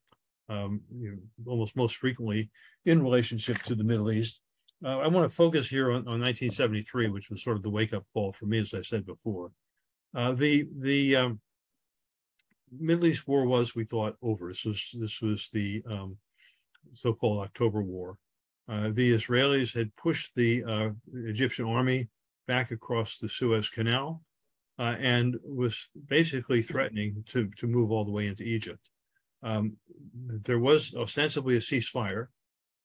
[0.49, 2.49] um, you know, almost most frequently
[2.85, 4.41] in relationship to the Middle East.
[4.85, 8.03] Uh, I want to focus here on, on 1973, which was sort of the wake-up
[8.13, 9.51] call for me, as I said before.
[10.15, 11.39] Uh, the the um,
[12.71, 14.49] Middle East war was, we thought, over.
[14.49, 16.17] This was this was the um,
[16.93, 18.17] so-called October War.
[18.69, 22.09] Uh, the Israelis had pushed the uh, Egyptian army
[22.47, 24.21] back across the Suez Canal
[24.79, 28.89] uh, and was basically threatening to, to move all the way into Egypt.
[29.43, 29.77] Um,
[30.13, 32.27] there was ostensibly a ceasefire,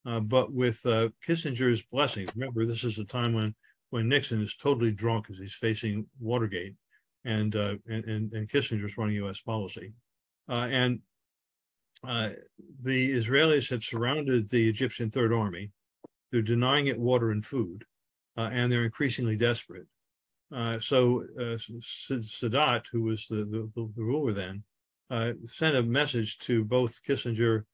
[0.07, 3.55] uh, but with uh, Kissinger's blessings, remember, this is a time when,
[3.90, 6.75] when Nixon is totally drunk as he's facing Watergate
[7.24, 9.92] and, uh, and, and, Kissinger's running US policy.
[10.48, 11.00] and
[12.06, 12.30] uh,
[12.82, 15.70] the Israelis had surrounded the Egyptian Third Army.
[16.30, 17.85] They're denying it water and food,
[18.37, 19.87] uh, and they're increasingly desperate.
[20.52, 24.64] Uh, so uh, Sadat, who was the, the, the ruler then,
[25.11, 27.64] uh, sent a message to both Kissinger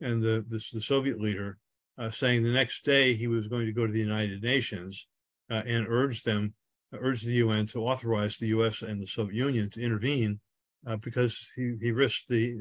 [0.00, 1.58] and the, the, the Soviet leader,
[1.98, 5.06] uh, saying the next day he was going to go to the United Nations
[5.50, 6.54] and urge them,
[7.00, 8.82] urge the UN to authorize the U.S.
[8.82, 10.40] and the Soviet Union to intervene
[10.86, 12.56] uh, because he, he risked the,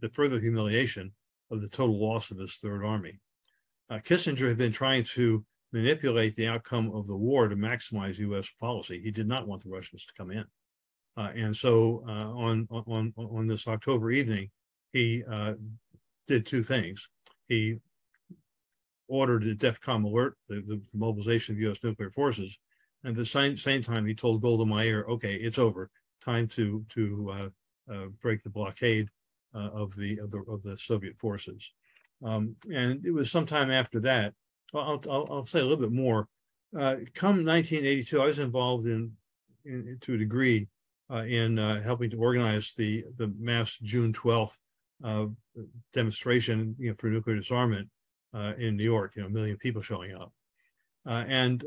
[0.00, 1.12] the further humiliation
[1.50, 3.20] of the total loss of his Third Army.
[3.88, 8.50] Uh, Kissinger had been trying to manipulate the outcome of the war to maximize U.S.
[8.60, 9.00] policy.
[9.02, 10.44] He did not want the Russians to come in.
[11.16, 14.50] Uh, and so uh, on, on, on this October evening,
[14.92, 15.54] he uh,
[16.28, 17.08] did two things.
[17.48, 17.76] He
[19.08, 21.78] ordered a DEFCON alert, the, the mobilization of U.S.
[21.82, 22.58] nuclear forces,
[23.06, 25.90] and the same, same time, he told Golda Meir, okay, it's over.
[26.24, 29.08] Time to, to uh, uh, break the blockade
[29.54, 31.72] uh, of the of the of the Soviet forces.
[32.24, 34.34] Um, and it was sometime after that.
[34.74, 36.26] I'll, I'll, I'll say a little bit more.
[36.76, 39.12] Uh, come 1982, I was involved in,
[39.64, 40.66] in to a degree
[41.08, 44.56] uh, in uh, helping to organize the the mass June 12th
[45.04, 45.26] uh,
[45.94, 47.88] demonstration you know, for nuclear disarmament
[48.58, 49.12] in New York.
[49.14, 50.32] You know, a million people showing up,
[51.06, 51.64] and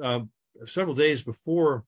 [0.66, 1.84] several days before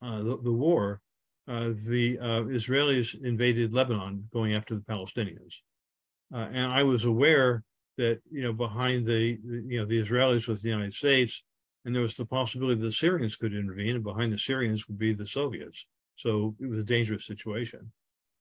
[0.00, 1.00] the, the war,
[1.48, 5.60] uh, the uh, Israelis invaded Lebanon going after the Palestinians.
[6.32, 7.64] Uh, and I was aware
[7.96, 11.42] that, you know, behind the, you know, the Israelis was the United States,
[11.84, 14.98] and there was the possibility that the Syrians could intervene, and behind the Syrians would
[14.98, 15.86] be the Soviets.
[16.16, 17.92] So it was a dangerous situation.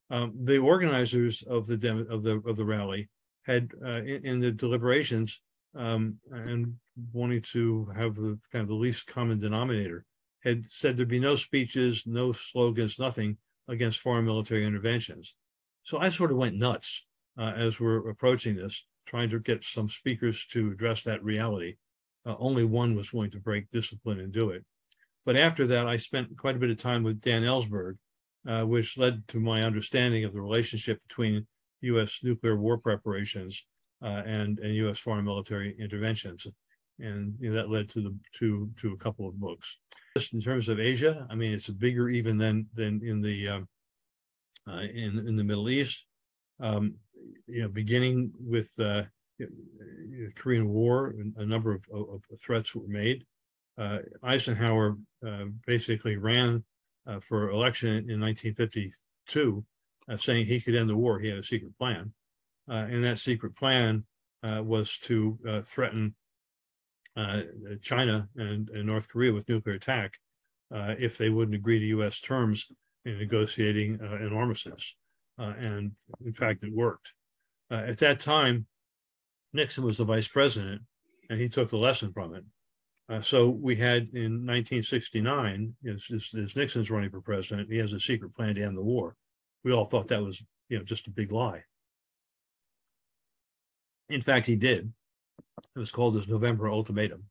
[0.09, 3.09] Um, the organizers of the of the of the rally
[3.45, 5.41] had uh, in, in, the deliberations
[5.75, 6.75] um, and
[7.13, 10.05] wanting to have the kind of the least common denominator
[10.43, 15.35] had said there'd be no speeches, no slogans, nothing against foreign military interventions.
[15.83, 17.05] So I sort of went nuts
[17.37, 21.75] uh, as we're approaching this, trying to get some speakers to address that reality.
[22.25, 24.65] Uh, only one was willing to break discipline and do it.
[25.25, 27.97] But after that, I spent quite a bit of time with Dan Ellsberg,
[28.47, 31.45] uh, which led to my understanding of the relationship between
[31.81, 32.19] U.S.
[32.23, 33.65] nuclear war preparations
[34.01, 34.99] uh, and, and U.S.
[34.99, 36.47] foreign military interventions.
[36.99, 39.77] And you know, that led to the to to a couple of books
[40.17, 43.67] just in terms of Asia, I mean, it's bigger even than than in the um,
[44.67, 46.05] uh, in in the Middle East.
[46.59, 46.95] Um,
[47.45, 49.03] you know, beginning with uh,
[49.37, 53.25] the Korean War, a number of, of, threats were made.
[53.77, 56.63] Uh, Eisenhower uh, basically ran
[57.05, 59.63] uh, for election in 1952,
[60.09, 61.19] uh, saying he could end the war.
[61.19, 62.11] He had a secret plan,
[62.67, 64.03] and that secret plan
[64.41, 66.15] was to threaten
[67.17, 67.41] uh,
[67.81, 70.13] China and, and, North Korea with nuclear attack
[70.73, 72.19] uh, if they wouldn't agree to U.S.
[72.19, 72.67] terms
[73.05, 74.95] in negotiating uh, an armistice.
[75.39, 75.91] Uh, and
[76.23, 77.13] in fact, it worked.
[77.71, 78.67] Uh, at that time,
[79.51, 80.83] Nixon was the vice president,
[81.29, 83.25] and he took the lesson from it.
[83.25, 87.99] so we had in 1969, as, as, as Nixon's running for president, he has a
[87.99, 89.15] secret plan to end the war.
[89.63, 91.63] We all thought that was, you know, just a big lie.
[94.09, 94.93] In fact, he did.
[95.75, 97.25] It was called his November ultimatum,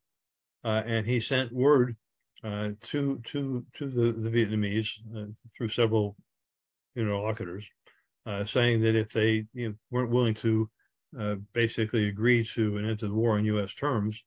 [0.64, 1.97] uh, and he sent word
[2.45, 6.16] uh, to to to the the Vietnamese uh, through several
[6.95, 7.69] interlocutors,
[8.25, 10.71] uh, saying that if they you know, weren't willing to
[11.19, 13.75] uh, basically agree to an end to the war on U.S.
[13.75, 14.23] terms,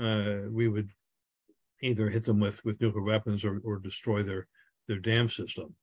[0.00, 0.90] uh, we would
[1.82, 4.46] either hit them with with nuclear weapons or or destroy their
[4.88, 5.74] their dam system.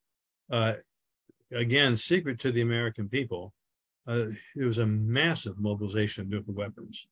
[1.50, 3.54] again, secret to the American people,
[4.06, 7.06] uh, it was a massive mobilization of nuclear weapons.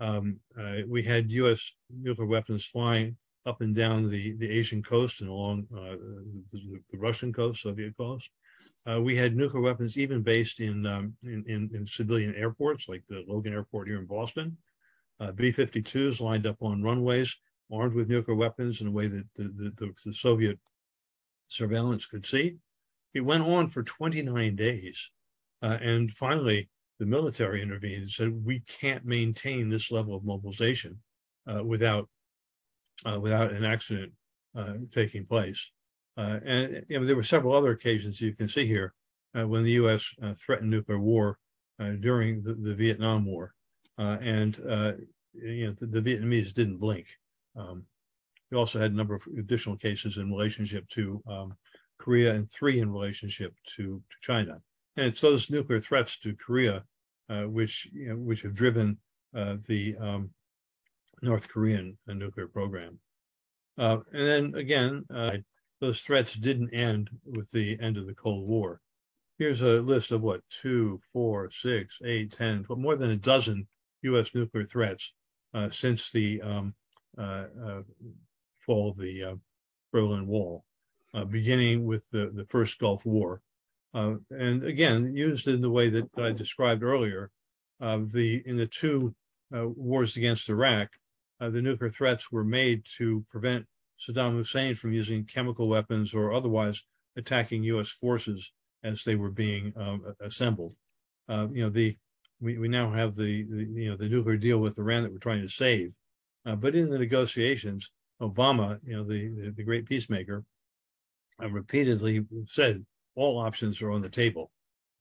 [0.00, 1.72] Um, uh, we had U.S.
[1.90, 5.96] nuclear weapons flying up and down the, the Asian coast and along uh,
[6.52, 8.30] the, the Russian coast, Soviet coast.
[8.90, 13.02] Uh, we had nuclear weapons even based in, um, in, in, in, civilian airports like
[13.08, 14.56] the Logan Airport here in Boston.
[15.18, 17.36] Uh, B-52s lined up on runways,
[17.70, 20.58] armed with nuclear weapons in a way that the, the, the, the Soviet
[21.48, 22.56] surveillance could see.
[23.12, 25.10] It went on for 29 days.
[25.62, 30.98] Uh, and finally, the military intervened and said, we can't maintain this level of mobilization
[31.50, 32.08] uh, without,
[33.06, 34.12] uh, without an accident
[34.54, 35.70] uh, taking place.
[36.18, 38.92] Uh, and you know, there were several other occasions you can see here
[39.36, 40.14] uh, when the U.S.
[40.22, 41.38] Uh, threatened nuclear war
[42.00, 43.54] during the, the, Vietnam War,
[43.96, 44.54] and
[45.32, 47.06] you know the, the, Vietnamese didn't blink.
[47.56, 47.86] Um,
[48.50, 51.54] we also had a number of additional cases in relationship to um,
[51.98, 54.60] Korea and three in relationship to, to, China.
[54.96, 56.84] And it's those nuclear threats to Korea
[57.46, 58.98] which you know, which have driven
[59.32, 60.30] the um,
[61.22, 62.98] North Korean nuclear program.
[63.76, 65.04] and then again,
[65.80, 68.80] those threats didn't end with the end of the Cold War.
[69.38, 73.66] Here's a list of what, two, four, six, eight, ten, more than a dozen
[74.02, 75.14] US nuclear threats
[75.54, 76.74] uh, since the um,
[77.16, 77.82] uh, uh,
[78.58, 79.34] fall of the uh,
[79.92, 80.64] Berlin Wall,
[81.14, 83.40] uh, beginning with the, the first Gulf War.
[83.92, 87.30] Uh, and again, used in the way that I described earlier,
[87.80, 89.14] the in the two
[89.50, 90.90] wars against Iraq,
[91.40, 93.66] the nuclear threats were made to prevent
[94.00, 96.82] Saddam Hussein from using chemical weapons or otherwise
[97.16, 97.88] attacking U.S.
[97.88, 98.50] forces
[98.82, 100.74] as they were being um, assembled.
[101.28, 101.96] Uh, you know, the
[102.40, 105.18] we, we now have the, the, you know the nuclear deal with Iran that we're
[105.18, 105.92] trying to save,
[106.46, 110.44] uh, but in the negotiations, Obama, you know, the the, the great peacemaker,
[111.42, 112.84] uh, repeatedly said
[113.16, 114.50] all options are on the table.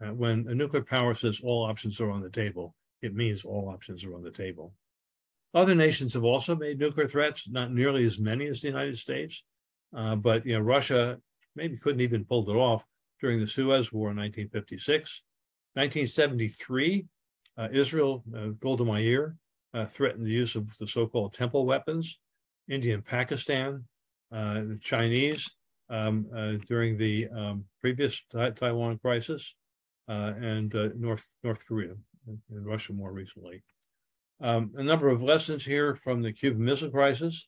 [0.03, 3.69] Uh, when a nuclear power says all options are on the table, it means all
[3.69, 4.73] options are on the table.
[5.53, 9.43] Other nations have also made nuclear threats, not nearly as many as the United States,
[9.95, 11.17] uh, but you know Russia
[11.55, 12.83] maybe couldn't even pull it off
[13.19, 15.23] during the Suez War in 1956.
[15.73, 17.05] 1973,
[17.57, 19.35] uh, Israel, uh, Golda Meir,
[19.73, 22.19] uh, threatened the use of the so-called temple weapons.
[22.69, 23.83] India and Pakistan,
[24.31, 25.49] uh, the Chinese
[25.89, 28.21] um, uh, during the um, previous
[28.55, 29.55] Taiwan crisis,
[30.07, 31.95] and North North Korea
[32.27, 33.63] and Russia more recently.
[34.41, 37.47] Um, a number of lessons here from the Cuban Missile Crisis.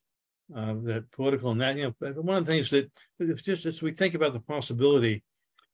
[0.54, 3.82] Uh, that political and that you know one of the things that it's just as
[3.82, 5.24] we think about the possibility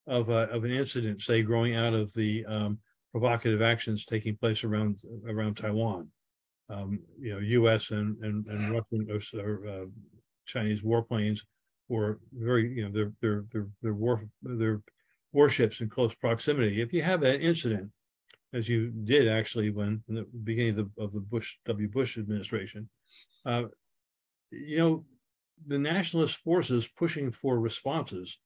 [0.06, 2.80] of uh, of an incident, say, growing out of the um,
[3.12, 6.10] provocative actions taking place around around Taiwan,
[6.70, 7.92] um, you know, U.S.
[7.92, 9.86] and and, and Russian or uh,
[10.46, 11.40] Chinese warplanes
[11.90, 14.82] were very you know their their their their war their
[15.32, 16.82] warships in close proximity.
[16.82, 17.92] If you have an incident
[18.54, 21.88] as you did actually when in the beginning of the, of the Bush W.
[21.88, 22.90] Bush administration.
[23.46, 23.64] Uh,
[24.52, 25.06] you know,
[25.68, 28.40] the nationalist forces pushing for responses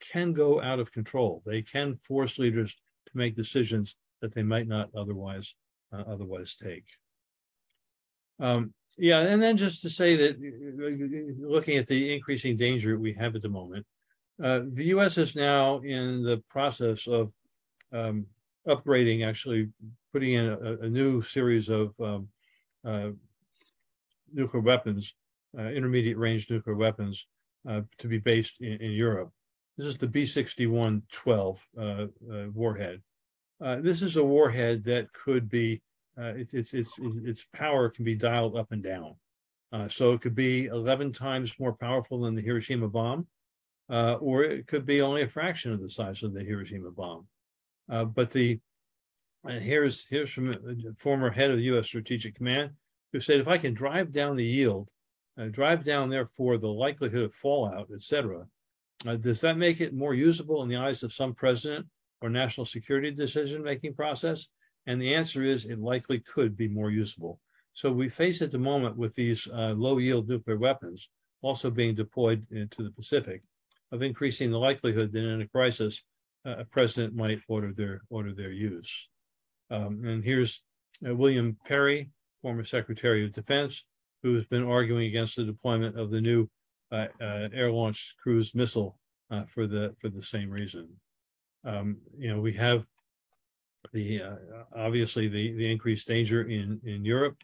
[0.00, 1.42] can go out of control.
[1.46, 2.74] They can force leaders
[3.06, 5.54] to make decisions that they might not otherwise
[5.92, 6.86] uh, otherwise take.
[8.40, 10.36] Um, yeah, and then just to say that
[11.40, 13.86] looking at the increasing danger we have at the moment,
[14.42, 15.18] uh, the U.S.
[15.18, 17.32] is now in the process of
[17.92, 18.26] um,
[18.66, 19.68] upgrading, actually
[20.12, 22.28] putting in a, a new series of um,
[22.84, 23.10] uh,
[24.32, 25.14] nuclear weapons,
[25.58, 27.26] uh, intermediate range nuclear weapons
[27.68, 29.30] uh, to be based in, in, Europe.
[29.78, 32.06] This is the B61-12 uh, uh,
[32.52, 33.02] warhead.
[33.60, 35.80] This is a warhead that could be,
[36.16, 39.14] it, it's, it's, its power can be dialed up and down.
[39.88, 43.26] so it could be 11 times more powerful than the Hiroshima bomb,
[43.88, 47.26] or it could be only a fraction of the size of the Hiroshima bomb.
[47.90, 48.60] Uh, but the
[49.46, 50.58] here's here's from a
[50.98, 51.86] former head of U.S.
[51.86, 52.70] Strategic Command
[53.12, 54.88] who said, if I can drive down the yield,
[55.38, 58.44] uh, drive down therefore the likelihood of fallout, etc.
[59.06, 61.86] uh, does that make it more usable in the eyes of some president
[62.20, 64.48] or national security decision-making process?
[64.86, 67.40] And the answer is it likely could be more usable.
[67.72, 71.08] So we face at the moment with these uh, low-yield nuclear weapons
[71.42, 73.42] also being deployed into the Pacific
[73.92, 76.02] of increasing the likelihood that in a crisis,
[76.44, 79.08] a president might order their order their use.
[79.70, 80.62] Um, and here's
[81.06, 82.10] uh, William Perry,
[82.42, 83.84] former Secretary of Defense,
[84.22, 86.48] who has been arguing against the deployment of the new
[86.92, 88.98] uh, uh, air-launched cruise missile
[89.30, 90.88] uh, for the for the same reason.
[91.64, 92.84] Um, you know, we have
[93.92, 94.36] the uh,
[94.74, 97.36] obviously the the increased danger in in Europe,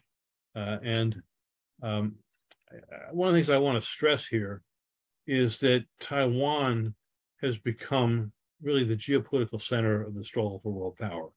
[0.55, 1.21] uh, and
[1.81, 2.15] um,
[3.11, 4.61] one of the things I want to stress here
[5.27, 6.95] is that Taiwan
[7.41, 8.31] has become
[8.61, 11.29] really the geopolitical center of the struggle for world power.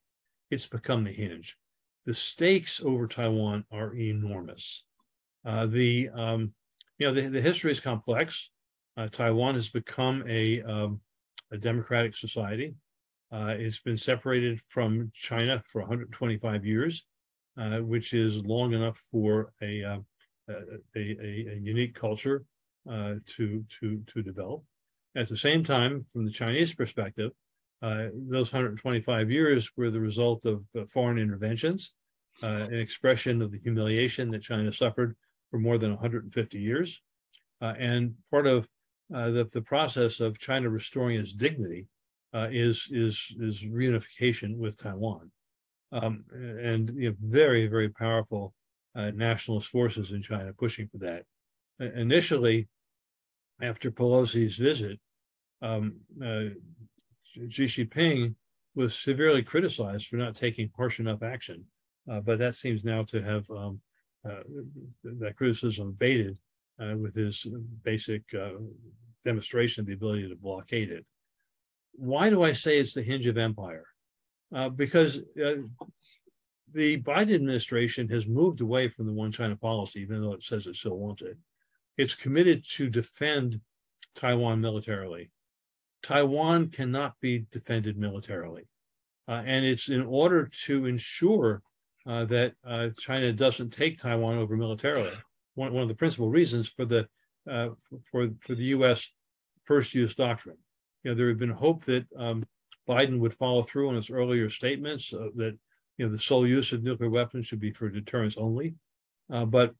[0.51, 1.57] It's become the hinge.
[2.05, 4.85] The stakes over Taiwan are enormous.
[5.43, 6.53] Uh, the um,
[6.97, 8.49] you know, the, the history is complex.
[8.97, 11.01] Uh, Taiwan has become a, um,
[11.51, 12.75] a democratic society.
[13.31, 17.05] Uh, it's been separated from China for 125 years,
[17.59, 19.97] uh, which is long enough for a, uh,
[20.49, 20.53] a,
[20.95, 22.45] a, a, unique culture
[22.89, 24.63] uh, to, to, to develop.
[25.15, 27.31] At the same time, from the Chinese perspective,
[27.81, 31.93] uh, those 125 years were the result of foreign interventions,
[32.41, 35.15] an expression of the humiliation that China suffered
[35.49, 37.01] for more than 150 years.
[37.61, 38.67] and part of
[39.13, 41.87] uh, the, the process of China restoring its dignity
[42.35, 45.31] uh, is is is reunification with Taiwan,
[45.91, 48.53] um, and you know, very very powerful
[48.95, 51.23] uh, nationalist forces in China pushing for that.
[51.95, 52.67] initially,
[53.61, 54.99] after Pelosi's visit,
[55.61, 56.49] um, uh,
[57.49, 58.35] Xi Jinping
[58.75, 61.63] was severely criticized for not taking harsh enough action,
[62.09, 63.79] uh, but that seems now to have um,
[64.29, 64.43] uh,
[65.03, 66.37] that criticism abated
[66.81, 67.47] uh, with his
[67.83, 68.51] basic uh,
[69.23, 71.05] demonstration of the ability to blockade it.
[71.97, 73.85] Why do I say it's the hinge of empire?
[74.53, 75.55] Uh, because uh,
[76.73, 80.67] the Biden administration has moved away from the one China policy, even though it says
[80.67, 81.37] it still wants it.
[81.97, 83.61] It's committed to defend
[84.15, 85.31] Taiwan militarily.
[86.03, 88.67] Taiwan cannot be defended militarily.
[89.27, 91.63] Uh, and it's in order to ensure
[92.05, 95.13] uh, that uh, China doesn't take Taiwan over militarily
[95.55, 97.07] one, one of the principal reasons for the
[97.49, 97.69] uh,
[98.11, 99.09] for for the U.S.
[99.63, 100.57] first use doctrine.
[101.05, 102.43] You know, there had been hope that um,
[102.89, 105.55] Biden would follow through on his earlier statements uh, that
[105.97, 108.73] you know the sole use of nuclear weapons should be for deterrence only.
[109.31, 109.75] Uh, but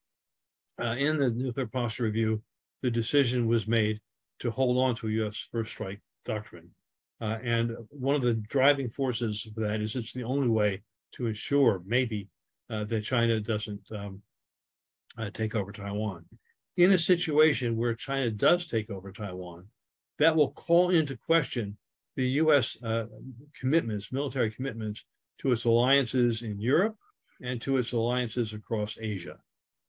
[0.79, 2.43] uh, in the nuclear posture review,
[2.83, 3.99] the decision was made
[4.37, 5.47] to hold on to a U.S.
[5.51, 6.69] first strike doctrine.
[7.19, 11.25] Uh, and one of the driving forces for that is it's the only way to
[11.25, 12.27] ensure maybe
[12.69, 14.21] uh, that China doesn't um,
[15.17, 16.23] uh, take over Taiwan.
[16.77, 19.65] In a situation where China does take over Taiwan,
[20.19, 21.77] that will call into question
[22.15, 22.81] the U.S.
[22.81, 23.05] Uh,
[23.59, 25.05] commitments, military commitments
[25.39, 26.95] to its alliances in Europe
[27.41, 29.37] and to its alliances across Asia.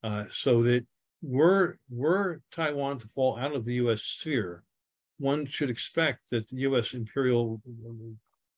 [0.02, 0.84] Uh, so that
[1.22, 4.02] were, were Taiwan to fall out of the U.S.
[4.02, 4.64] sphere,
[5.18, 6.94] one should expect that the U.S.
[6.94, 7.60] imperial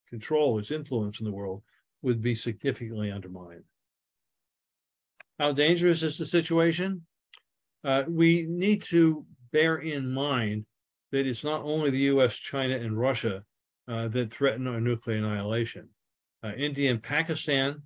[0.08, 1.62] control, its influence in the world,
[2.02, 3.64] would be significantly undermined.
[5.38, 7.06] How dangerous is the situation?
[7.84, 10.66] Uh, we need to bear in mind
[11.12, 13.44] that it's not only the US, China, and Russia
[13.86, 15.88] uh, that threaten our nuclear annihilation.
[16.44, 17.82] Uh, India and Pakistan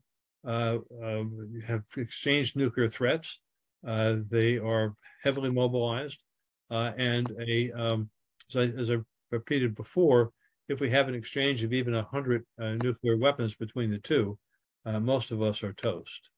[0.47, 3.41] uh, um, have exchanged nuclear threats.
[3.87, 6.19] Uh, they are heavily mobilized.
[6.71, 8.11] Uh, and a, um,
[8.51, 8.97] as, I, as I
[9.31, 10.33] repeated before,
[10.69, 12.45] if we have an exchange of even 100
[12.83, 14.39] nuclear weapons between the two,
[14.85, 16.31] most of us are toast.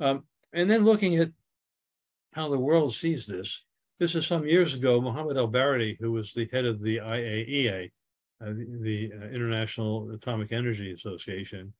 [0.00, 1.30] Um, and then looking at
[2.32, 3.64] how the world sees this,
[4.02, 7.92] this is some years ago, Mohammed ElBaradei, who was the head of the IAEA,
[8.40, 11.72] uh, the, the uh, International Atomic Energy Association,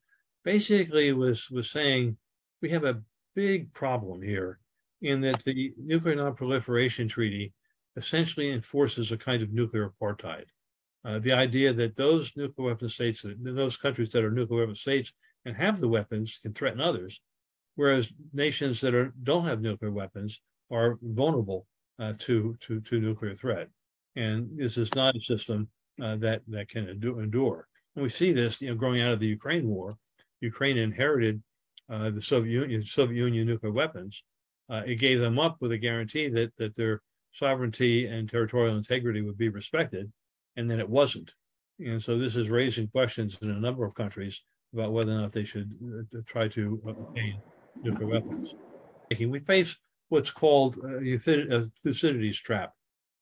[0.44, 2.16] basically was, was saying
[2.60, 3.02] we have a
[3.34, 4.60] big problem here
[5.00, 7.52] in that the Nuclear Non-Proliferation Treaty
[7.96, 10.44] essentially enforces a kind of nuclear apartheid.
[11.04, 15.12] Uh, the idea that those nuclear weapon states, those countries that are nuclear weapon states
[15.44, 17.20] and have the weapons can threaten others,
[17.74, 21.66] whereas nations that are don't have nuclear weapons are vulnerable
[21.98, 23.68] uh, to, to to nuclear threat.
[24.16, 25.68] And this is not a system
[26.02, 27.68] uh, that that can endure.
[27.94, 29.96] And we see this, you know, growing out of the Ukraine war.
[30.40, 31.42] Ukraine inherited
[31.90, 34.22] uh, the Soviet Union, Soviet Union nuclear weapons.
[34.70, 37.00] Uh, it gave them up with a guarantee that that their
[37.32, 40.10] sovereignty and territorial integrity would be respected,
[40.56, 41.32] and then it wasn't.
[41.78, 45.32] And so this is raising questions in a number of countries about whether or not
[45.32, 47.40] they should uh, try to obtain
[47.82, 48.54] nuclear weapons.
[49.10, 49.76] We face
[50.12, 52.74] what's called a Thucydides trap,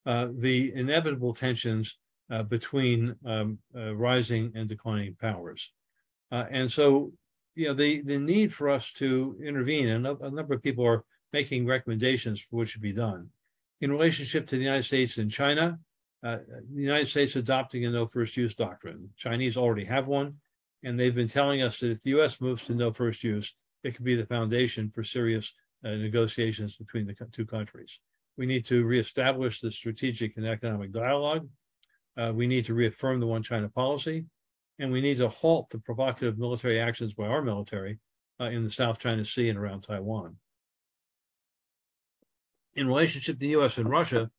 [0.06, 1.98] uh, the inevitable tensions
[2.32, 5.70] uh, between um, uh, rising and declining powers.
[6.32, 7.12] Uh, and so,
[7.54, 10.84] you know, the, the need for us to intervene, and a, a number of people
[10.84, 13.28] are making recommendations for what should be done.
[13.80, 15.78] In relationship to the United States and China,
[16.24, 16.38] uh,
[16.74, 19.08] the United States adopting a no first use doctrine.
[19.16, 20.34] Chinese already have one,
[20.82, 23.94] and they've been telling us that if the US moves to no first use, it
[23.94, 25.52] could be the foundation for serious
[25.84, 27.98] uh, negotiations between the two countries.
[28.36, 31.48] We need to reestablish the strategic and economic dialogue.
[32.16, 34.24] Uh, we need to reaffirm the one China policy,
[34.78, 37.98] and we need to halt the provocative military actions by our military
[38.40, 40.36] uh, in the South China Sea and around Taiwan.
[42.74, 44.30] In relationship to the US and Russia,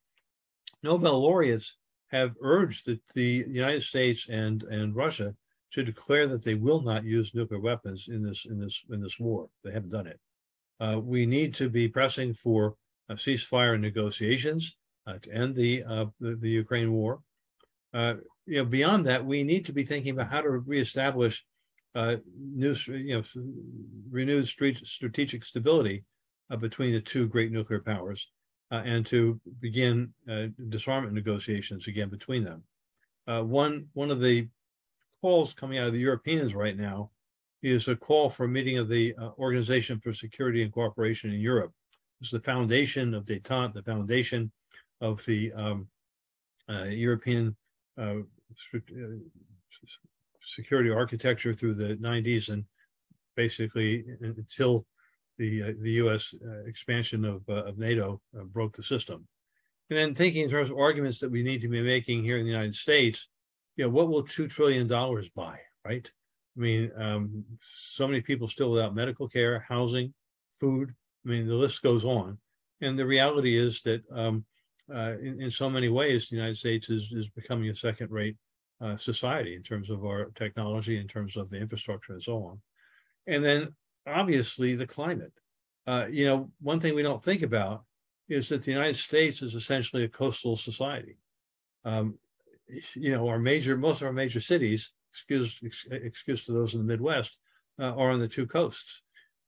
[0.84, 1.76] Nobel laureates
[2.08, 5.36] have urged that the United States and, and Russia
[5.74, 9.20] to declare that they will not use nuclear weapons in this in this in this
[9.20, 9.48] war.
[9.64, 10.20] They haven't done it.
[10.82, 12.76] Uh, we need to be pressing for
[13.10, 14.76] uh, ceasefire negotiations
[15.06, 17.20] uh, to end the, uh, the, the Ukraine war.
[18.48, 21.46] You know, beyond that, we need to be thinking about how to reestablish
[21.96, 23.24] new, you know,
[24.10, 26.04] renewed strategic stability
[26.60, 28.28] between the two great nuclear powers,
[28.72, 32.64] uh, and to begin uh, disarmament negotiations again between them.
[33.28, 34.48] Uh, one one of the
[35.22, 37.12] calls coming out of the Europeans right now
[37.62, 41.40] is a call for a meeting of the uh, Organization for Security and Cooperation in
[41.40, 41.72] Europe.
[42.20, 44.52] It's the foundation of detente, the foundation
[45.00, 45.88] of the um,
[46.70, 47.56] uh, European
[47.98, 48.20] uh,
[48.74, 48.80] uh
[50.44, 52.66] security architecture through the 90s and
[53.36, 54.86] basically until
[55.38, 56.34] the uh, the U.S.
[56.46, 59.28] Uh, expansion of of NATO broke the system.
[59.90, 62.44] And then thinking in terms of arguments that we need to be making here in
[62.44, 63.28] the United States,
[63.76, 66.10] you know, what will two trillion dollars buy, right?
[66.62, 70.14] I mean, um, so many people still without medical care, housing,
[70.60, 70.94] food.
[71.26, 72.38] I mean, the list goes on.
[72.82, 74.46] And the reality is that um,
[74.94, 78.38] uh, in, in so many ways, the United States is, is becoming a second rate
[78.80, 82.62] uh, society in terms of our technology, in terms of the infrastructure, and so on.
[83.26, 83.70] And then
[84.06, 85.34] obviously the climate.
[85.88, 87.86] Uh, you know, one thing we don't think about
[88.30, 91.18] is that the United States is essentially a coastal society.
[91.86, 92.20] Um,
[92.94, 95.60] you know, our major, most of our major cities excuse
[95.92, 97.38] excuse to those in the Midwest,
[97.80, 99.02] uh, on the two coasts.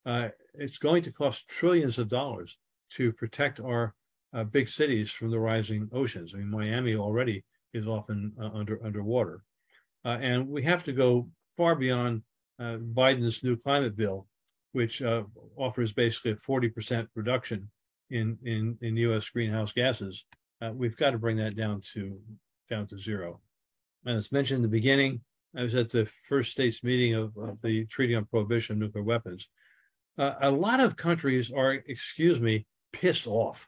[0.05, 2.57] Uh, it's going to cost trillions of dollars
[2.91, 3.95] to protect our
[4.33, 6.33] uh, big cities from the rising oceans.
[6.33, 7.43] I mean, Miami already
[7.73, 9.43] is often uh, under underwater,
[10.05, 12.23] uh, and we have to go far beyond
[12.59, 14.27] uh, Biden's new climate bill,
[14.73, 15.01] which
[15.55, 17.69] offers basically a forty percent reduction
[18.09, 19.29] in in in U.S.
[19.29, 20.25] greenhouse gases.
[20.73, 22.19] we've got to bring that down to
[22.69, 23.39] down to zero.
[24.05, 25.21] And as mentioned in the beginning,
[25.55, 29.03] I was at the first states meeting of, of the Treaty on Prohibition of Nuclear
[29.03, 29.47] Weapons.
[30.17, 33.67] Uh, a lot of countries are, excuse me, pissed off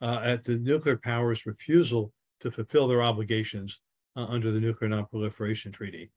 [0.00, 3.80] uh, at the nuclear powers' refusal to fulfill their obligations
[4.16, 6.10] uh, under the Nuclear Nonproliferation Treaty.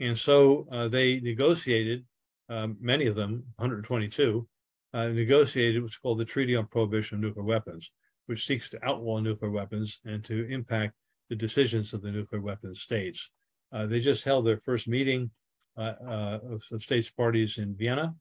[0.00, 2.04] And so uh, they negotiated,
[2.48, 4.46] um, many of them, 122,
[4.92, 7.90] uh, negotiated what's called the Treaty on Prohibition of Nuclear Weapons,
[8.26, 10.94] which seeks to outlaw nuclear weapons and to impact
[11.28, 13.30] the decisions of the nuclear weapons states.
[13.72, 15.30] Uh, they just held their first meeting
[15.76, 18.14] uh, uh, of, of, states parties in Vienna,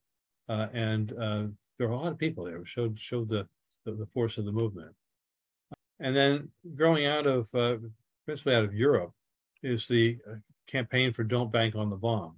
[0.50, 1.44] uh, and uh,
[1.78, 2.66] there were a lot of people there.
[2.66, 3.48] showed showed the,
[3.86, 4.94] the, the force of the movement.
[6.00, 7.50] And then growing out of
[8.26, 9.12] principally out of Europe
[9.64, 10.18] is the
[10.68, 12.36] campaign for "Don't Bank on the Bomb,"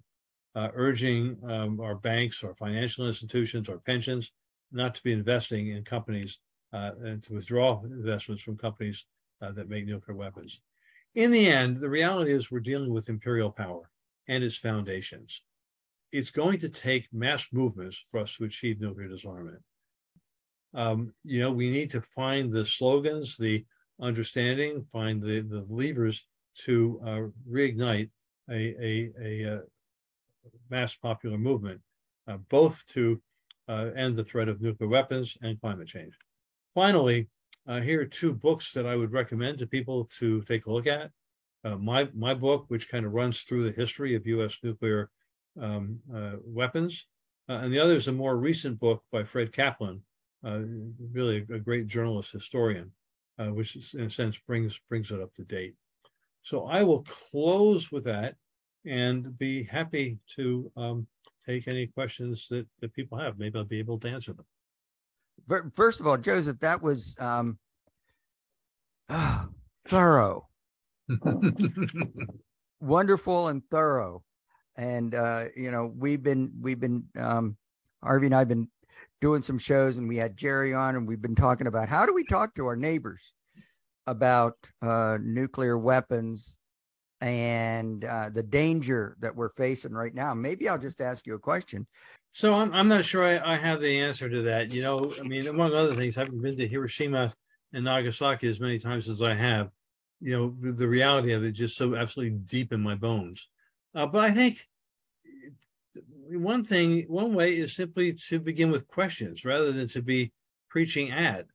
[0.56, 4.32] urging um, our banks, our financial institutions, our pensions
[4.72, 6.40] not to be investing in companies
[6.74, 9.06] and to withdraw investments from companies
[9.42, 10.62] that make nuclear weapons
[11.18, 13.90] in the end, the reality is we're dealing with imperial power
[14.28, 15.42] and its foundations.
[16.12, 19.64] It's going to take mass movements for us to achieve nuclear disarmament.
[20.76, 23.66] Um, you know, we need to find the slogans, the
[24.00, 26.24] understanding, find the, the levers
[26.66, 28.12] to uh, reignite
[28.48, 29.60] a, a, a, a,
[30.70, 31.82] mass popular movement,
[32.28, 33.20] uh, both to
[33.68, 36.14] uh, end the threat of nuclear weapons and climate change.
[36.76, 37.28] Finally,
[37.68, 40.88] uh, here are two books that I would recommend to people to take a look
[40.88, 41.12] at.
[41.64, 44.58] Uh, my my book, which kind of runs through the history of U.S.
[44.64, 45.10] nuclear
[45.60, 47.08] um, uh, weapons,
[47.50, 50.02] uh, and the other is a more recent book by Fred Kaplan,
[50.46, 50.60] uh,
[51.12, 52.92] really a, a, great journalist historian,
[53.40, 55.76] uh, which is, in a sense brings brings it up to date.
[56.44, 58.36] So I will close with that
[58.86, 61.08] and be happy to um,
[61.46, 63.38] take any questions that, that people have.
[63.38, 64.46] Maybe I'll be able to answer them.
[65.76, 67.58] First of all, Joseph, that was um,
[69.90, 70.48] thorough,
[72.82, 74.24] wonderful, and thorough.
[74.76, 77.58] And uh, you know, we've been we've been um,
[78.04, 78.68] Harvey and I've been
[79.22, 82.14] doing some shows, and we had Jerry on, and we've been talking about how do
[82.14, 83.34] we talk to our neighbors
[84.06, 86.58] about uh, nuclear weapons
[87.22, 90.34] and uh, the danger that we're facing right now.
[90.34, 91.88] Maybe I'll just ask you a question.
[92.38, 94.70] So I'm, I'm not sure I, I have the answer to that.
[94.70, 97.34] You know, I mean, among other things, having been to Hiroshima
[97.74, 99.72] and Nagasaki as many times as I have,
[100.22, 103.48] you know, the, the reality of it just so absolutely deep in my bones.
[103.96, 104.68] Uh, but I think
[106.30, 110.32] one thing, one way is simply to begin with questions rather than to be
[110.70, 111.48] preaching at.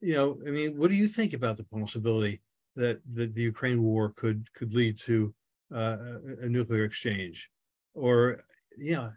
[0.00, 2.40] You know, I mean, what do you think about the possibility
[2.76, 5.34] that, that the Ukraine war could could lead to
[5.70, 5.98] uh,
[6.40, 7.50] a nuclear exchange?
[7.92, 8.42] Or,
[8.78, 9.12] you know,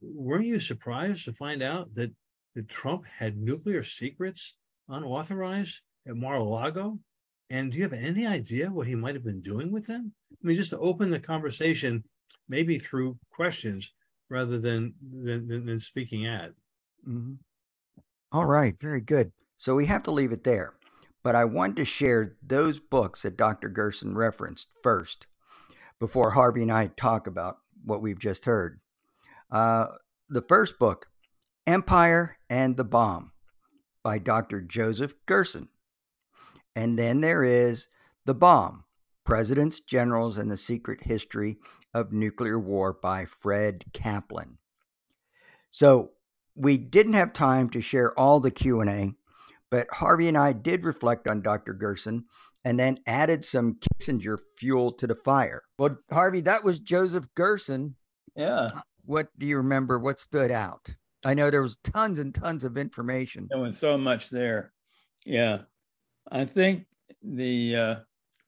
[0.00, 2.12] weren't you surprised to find out that,
[2.54, 4.56] that Trump had nuclear secrets
[4.88, 6.98] unauthorized at Mar-a-Lago?
[7.50, 10.12] And do you have any idea what he might have been doing with them?
[10.32, 12.04] I mean, just to open the conversation,
[12.48, 13.92] maybe through questions
[14.28, 16.50] rather than than, than, speaking at.
[17.06, 17.34] Mm-hmm.
[18.30, 19.32] All right, very good.
[19.56, 20.74] So we have to leave it there.
[21.22, 23.68] But I wanted to share those books that Dr.
[23.68, 25.26] Gerson referenced first
[25.98, 28.80] before Harvey and I talk about what we've just heard.
[29.50, 29.86] Uh,
[30.28, 31.08] the first book,
[31.66, 33.32] Empire and the Bomb
[34.02, 34.60] by Dr.
[34.60, 35.68] Joseph Gerson.
[36.74, 37.88] And then there is
[38.26, 38.84] The Bomb
[39.24, 41.58] Presidents, Generals, and the Secret History
[41.92, 44.58] of Nuclear War by Fred Kaplan.
[45.68, 46.12] So
[46.54, 49.14] we didn't have time to share all the Q&A,
[49.70, 51.72] but Harvey and I did reflect on Dr.
[51.72, 52.24] Gerson
[52.64, 55.62] and then added some Kissinger fuel to the fire.
[55.78, 57.96] Well, Harvey, that was Joseph Gerson.
[58.36, 58.68] Yeah.
[59.10, 59.98] What do you remember?
[59.98, 60.88] What stood out?
[61.24, 63.48] I know there was tons and tons of information.
[63.50, 64.72] There was so much there.
[65.26, 65.62] Yeah.
[66.30, 66.86] I think
[67.20, 67.94] the uh,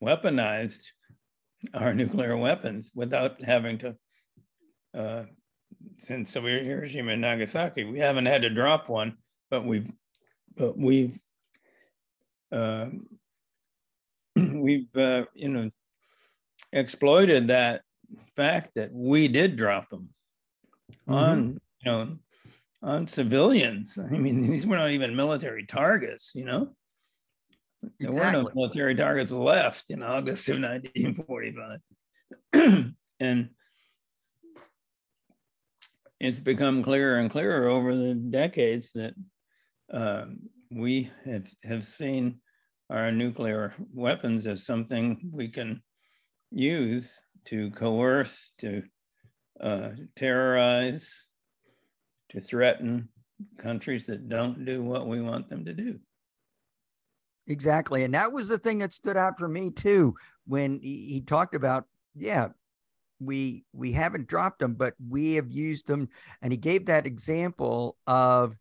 [0.00, 0.84] weaponized
[1.74, 3.96] our nuclear weapons without having to,
[4.96, 5.24] uh,
[5.98, 9.16] since we're Hiroshima and Nagasaki, we haven't had to drop one,
[9.50, 9.90] but we've,
[10.56, 11.18] but we've,
[12.52, 12.86] uh,
[14.36, 15.70] we've, uh, you know,
[16.72, 17.80] exploited that
[18.36, 20.08] fact that we did drop them
[21.08, 21.14] mm-hmm.
[21.14, 22.16] on, you know,
[22.82, 23.98] on civilians.
[23.98, 26.74] I mean, these were not even military targets, you know.
[27.98, 28.42] There exactly.
[28.42, 31.80] were no military targets left in August of 1945.
[33.20, 33.48] and
[36.20, 39.14] it's become clearer and clearer over the decades that
[39.92, 40.26] uh,
[40.70, 42.40] we have, have seen
[42.90, 45.82] our nuclear weapons as something we can
[46.52, 48.82] use to coerce, to
[49.62, 51.28] uh, terrorize,
[52.30, 53.08] to threaten
[53.58, 55.98] countries that don't do what we want them to do.
[57.46, 58.04] Exactly.
[58.04, 60.14] And that was the thing that stood out for me too
[60.46, 61.84] when he, he talked about,
[62.14, 62.48] yeah,
[63.20, 66.08] we we haven't dropped them, but we have used them.
[66.40, 68.56] And he gave that example of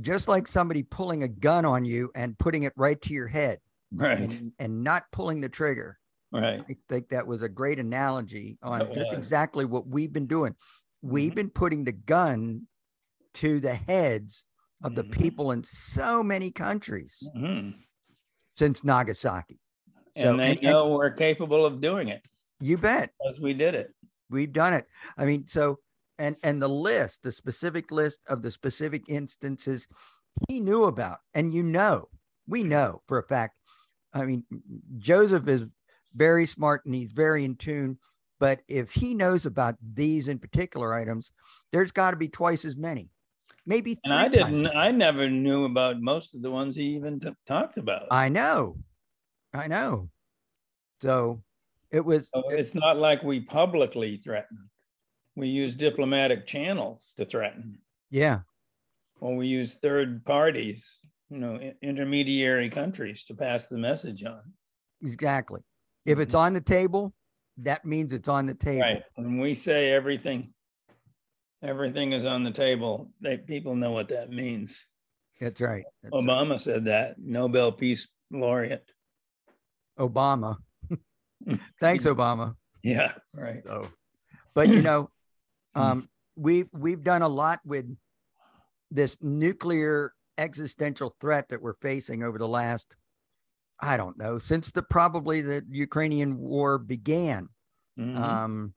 [0.00, 3.58] just like somebody pulling a gun on you and putting it right to your head.
[3.94, 4.18] Right.
[4.18, 5.98] And, and not pulling the trigger.
[6.32, 6.62] Right.
[6.68, 10.54] I think that was a great analogy on just exactly what we've been doing.
[11.02, 11.36] We've mm-hmm.
[11.36, 12.66] been putting the gun
[13.34, 14.44] to the heads
[14.82, 15.20] of the mm-hmm.
[15.20, 17.22] people in so many countries.
[17.36, 17.70] Mm-hmm
[18.52, 19.58] since Nagasaki.
[20.16, 22.22] So, and they and, know and, we're capable of doing it.
[22.60, 23.10] You bet.
[23.22, 23.90] Because we did it.
[24.30, 24.86] We've done it.
[25.16, 25.78] I mean, so
[26.18, 29.88] and and the list, the specific list of the specific instances
[30.48, 32.08] he knew about, and you know,
[32.46, 33.56] we know for a fact.
[34.14, 34.44] I mean,
[34.98, 35.64] Joseph is
[36.14, 37.98] very smart and he's very in tune.
[38.40, 41.30] But if he knows about these in particular items,
[41.70, 43.12] there's got to be twice as many
[43.66, 43.98] maybe.
[44.04, 44.68] and I didn't.
[44.68, 48.06] I never knew about most of the ones he even t- talked about.
[48.10, 48.78] I know,
[49.54, 50.08] I know.
[51.00, 51.42] So
[51.90, 52.30] it was.
[52.34, 54.70] So it's not like we publicly threaten.
[55.34, 57.78] We use diplomatic channels to threaten.
[58.10, 58.40] Yeah.
[59.20, 60.98] Or we use third parties,
[61.30, 64.42] you know, intermediary countries to pass the message on.
[65.00, 65.60] Exactly.
[66.04, 66.44] If it's mm-hmm.
[66.44, 67.12] on the table,
[67.58, 68.80] that means it's on the table.
[68.80, 69.02] Right.
[69.14, 70.52] When we say everything
[71.62, 73.10] everything is on the table.
[73.20, 74.86] They people know what that means.
[75.40, 75.84] That's right.
[76.02, 76.60] That's Obama right.
[76.60, 78.90] said that Nobel Peace Laureate.
[79.98, 80.56] Obama.
[81.80, 82.54] Thanks, Obama.
[82.82, 83.62] Yeah, right.
[83.64, 83.88] So,
[84.54, 85.10] but you know,
[85.74, 87.86] um, we've we've done a lot with
[88.90, 92.96] this nuclear existential threat that we're facing over the last,
[93.82, 97.48] I don't know, since the probably the Ukrainian war began.
[97.98, 98.22] Mm-hmm.
[98.22, 98.74] Um,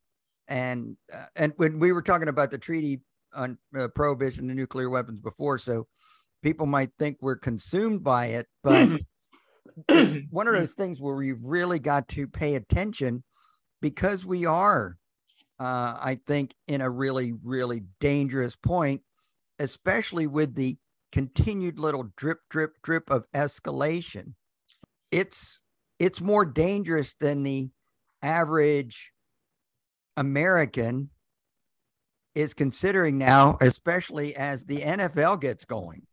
[0.47, 3.01] and uh, and when we were talking about the treaty
[3.33, 5.87] on uh, prohibition of nuclear weapons before, so
[6.41, 9.01] people might think we're consumed by it, but
[10.31, 13.23] one of those things where we've really got to pay attention
[13.81, 14.97] because we are,
[15.59, 19.01] uh, I think, in a really really dangerous point,
[19.59, 20.77] especially with the
[21.11, 24.33] continued little drip drip drip of escalation.
[25.15, 25.61] It's
[25.97, 27.69] it's more dangerous than the
[28.21, 29.13] average
[30.17, 31.09] American
[32.33, 36.05] is considering now, especially as the NFL gets going.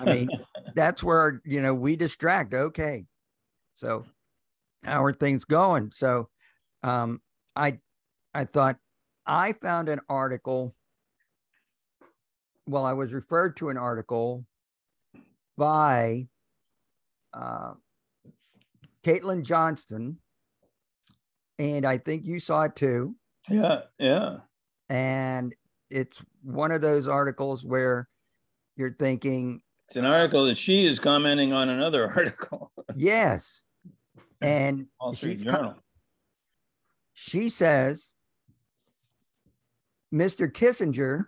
[0.00, 0.28] I mean,
[0.74, 2.54] that's where you know we distract.
[2.54, 3.04] Okay,
[3.76, 4.04] so
[4.82, 5.92] how are things going?
[5.94, 6.28] So,
[6.82, 7.22] um,
[7.54, 7.78] I
[8.34, 8.78] I thought
[9.24, 10.74] I found an article.
[12.66, 14.44] Well, I was referred to an article
[15.56, 16.26] by
[17.32, 17.74] uh,
[19.04, 20.16] Caitlin Johnstone,
[21.58, 23.14] and I think you saw it too.
[23.48, 24.38] Yeah, yeah.
[24.88, 25.54] And
[25.90, 28.08] it's one of those articles where
[28.76, 32.72] you're thinking it's an article that she is commenting on another article.
[32.96, 33.64] yes.
[34.40, 35.74] And Wall Street Journal.
[37.14, 38.10] she says
[40.12, 40.50] Mr.
[40.50, 41.26] Kissinger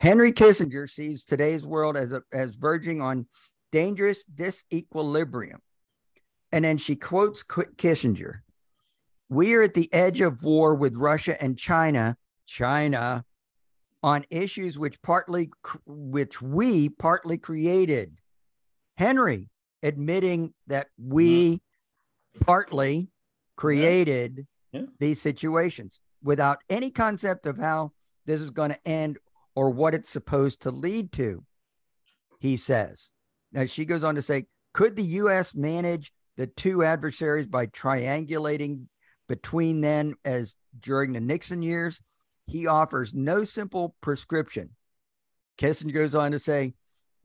[0.00, 3.26] Henry Kissinger sees today's world as a, as verging on
[3.72, 5.58] dangerous disequilibrium.
[6.52, 8.40] And then she quotes Kissinger
[9.28, 12.16] We are at the edge of war with Russia and China,
[12.46, 13.24] China,
[14.02, 15.50] on issues which partly
[15.86, 18.18] which we partly created.
[18.96, 19.50] Henry
[19.82, 22.44] admitting that we mm-hmm.
[22.44, 23.10] partly
[23.56, 24.80] created yeah.
[24.80, 24.86] Yeah.
[24.98, 27.92] these situations without any concept of how
[28.26, 29.18] this is going to end
[29.54, 31.44] or what it's supposed to lead to.
[32.40, 33.10] He says.
[33.52, 35.54] Now she goes on to say, could the U.S.
[35.54, 38.86] manage the two adversaries by triangulating
[39.28, 42.00] between them as during the Nixon years?
[42.46, 44.70] He offers no simple prescription.
[45.58, 46.74] Kissinger goes on to say,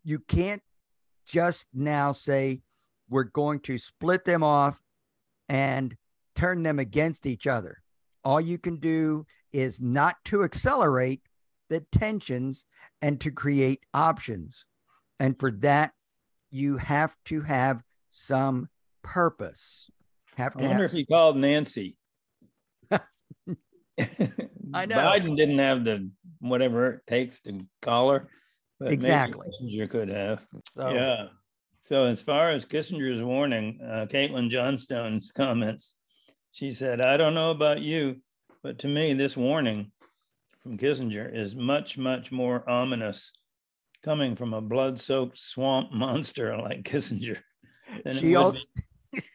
[0.03, 0.64] you can't
[1.26, 2.62] just now say
[3.09, 4.82] we're going to split them off
[5.47, 5.95] and
[6.36, 7.82] turn them against each other.
[8.24, 11.22] All you can do is not to accelerate
[11.70, 12.66] the tensions
[13.01, 14.66] and to create options.
[15.20, 15.93] And for that,
[16.49, 18.70] you have to have some
[19.04, 19.89] purpose.
[20.36, 20.91] Have to I wonder have...
[20.91, 21.97] if he called Nancy.
[24.74, 28.30] I know Biden didn't have the whatever it takes to call her.
[28.80, 29.47] But exactly.
[29.62, 30.41] Kissinger could have.
[30.74, 31.28] So, yeah.
[31.84, 35.95] So as far as Kissinger's warning, uh, Caitlin Johnstone's comments,
[36.52, 38.22] she said, "I don't know about you,
[38.64, 39.91] but to me, this warning
[40.64, 43.32] from Kissinger is much, much more ominous,
[44.04, 47.39] coming from a blood-soaked swamp monster like Kissinger."
[48.14, 48.66] She also,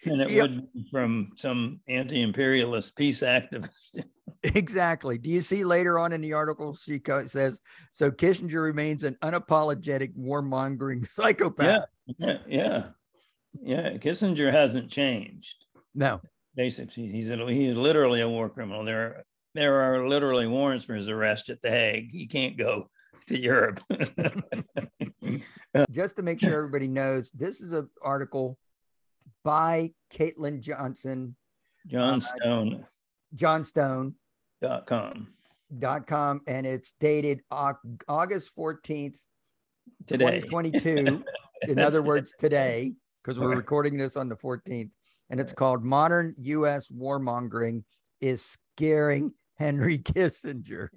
[0.05, 4.05] and it would be from some anti-imperialist peace activist.
[4.43, 5.18] exactly.
[5.18, 7.61] Do you see later on in the article she says
[7.93, 11.85] so Kissinger remains an unapologetic warmongering psychopath.
[12.18, 12.87] Yeah, yeah,
[13.61, 13.91] yeah.
[13.99, 15.64] Kissinger hasn't changed.
[15.95, 16.20] No,
[16.55, 18.85] basically, he's a, he's literally a war criminal.
[18.85, 19.24] There are
[19.55, 22.11] there are literally warrants for his arrest at the Hague.
[22.11, 22.91] He can't go
[23.29, 23.81] to Europe.
[25.91, 28.59] Just to make sure everybody knows, this is an article
[29.47, 31.36] by Caitlin Johnson.
[31.86, 32.80] John Stone.
[32.82, 32.86] Uh,
[33.36, 34.16] John Stone.
[34.61, 35.28] Dot com.
[35.78, 36.40] Dot com.
[36.49, 39.14] And it's dated August 14th,
[40.05, 40.40] today.
[40.40, 41.22] 2022.
[41.68, 44.90] In other words, today, because we're recording this on the 14th.
[45.30, 46.88] And it's called Modern U.S.
[46.88, 47.84] Warmongering
[48.20, 50.88] is Scaring Henry Kissinger.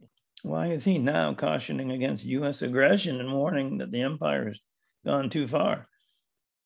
[0.42, 2.64] Why is he now cautioning against U.S.
[2.64, 4.60] aggression and warning that the empire has
[5.06, 5.88] gone too far?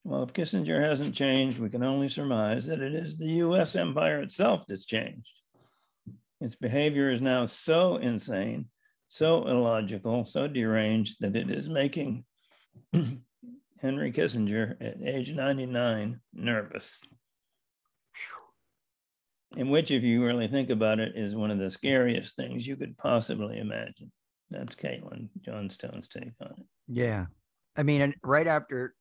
[0.03, 4.21] Well, if Kissinger hasn't changed, we can only surmise that it is the US empire
[4.21, 5.29] itself that's changed.
[6.41, 8.67] Its behavior is now so insane,
[9.07, 12.25] so illogical, so deranged that it is making
[13.81, 16.99] Henry Kissinger at age 99 nervous.
[19.55, 22.75] In which, if you really think about it, is one of the scariest things you
[22.75, 24.11] could possibly imagine.
[24.49, 26.65] That's Caitlin Johnstone's take on it.
[26.87, 27.27] Yeah.
[27.77, 28.95] I mean, right after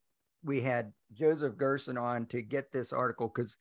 [0.44, 3.56] we had Joseph Gerson on to get this article because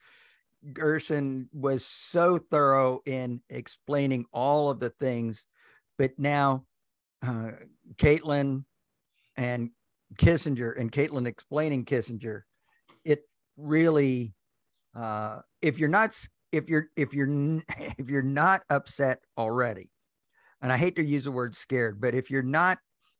[0.73, 5.47] Gerson was so thorough in explaining all of the things,
[5.97, 6.65] but now
[7.25, 7.51] uh,
[7.95, 8.65] Caitlin
[9.35, 9.71] and
[10.17, 12.43] Kissinger and Caitlin explaining Kissinger,
[13.03, 13.23] it
[13.57, 14.33] really,
[14.95, 16.17] uh, if you're not,
[16.51, 17.27] if you're, if you're,
[17.97, 19.89] if you're not upset already,
[20.61, 22.77] and I hate to use the word scared, but if you're not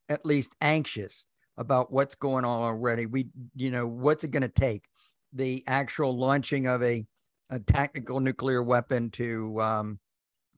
[0.08, 1.26] at least anxious
[1.56, 3.06] about what's going on already.
[3.06, 4.86] We, you know, what's it going to take?
[5.32, 7.06] The actual launching of a,
[7.50, 9.98] a tactical nuclear weapon to um,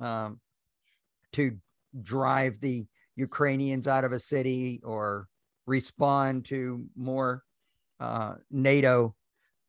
[0.00, 0.40] um,
[1.32, 1.56] to
[2.02, 2.86] drive the
[3.16, 5.28] Ukrainians out of a city or
[5.66, 7.42] respond to more
[8.00, 9.14] uh, NATO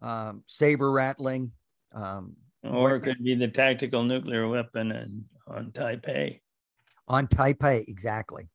[0.02, 1.52] um, saber rattling.
[1.94, 6.42] Um, or it could be the tactical nuclear weapon on Taipei.
[7.08, 8.50] On Taipei, exactly.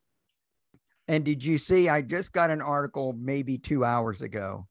[1.11, 1.89] And did you see?
[1.89, 4.65] I just got an article maybe two hours ago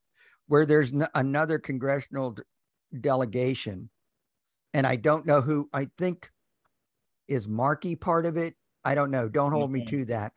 [0.47, 2.43] where there's n- another congressional d-
[2.99, 3.91] delegation,
[4.73, 5.69] and I don't know who.
[5.75, 6.31] I think
[7.29, 8.55] is Markey part of it.
[8.83, 9.29] I don't know.
[9.29, 9.85] Don't hold mm-hmm.
[9.85, 10.33] me to that.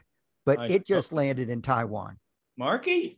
[0.46, 2.18] But I, it just landed in Taiwan.
[2.58, 3.18] Markey.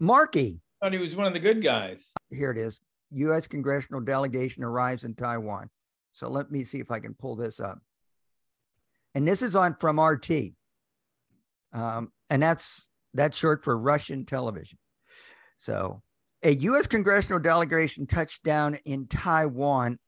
[0.00, 0.60] Markey.
[0.82, 2.10] I thought he was one of the good guys.
[2.30, 2.80] Here it is.
[3.12, 3.46] U.S.
[3.46, 5.70] congressional delegation arrives in Taiwan.
[6.12, 7.78] So let me see if I can pull this up.
[9.14, 10.54] And this is on from RT
[11.74, 14.78] um, and that's that's short for Russian television.
[15.56, 16.02] So,
[16.42, 16.86] a U.S.
[16.86, 19.98] congressional delegation touched down in Taiwan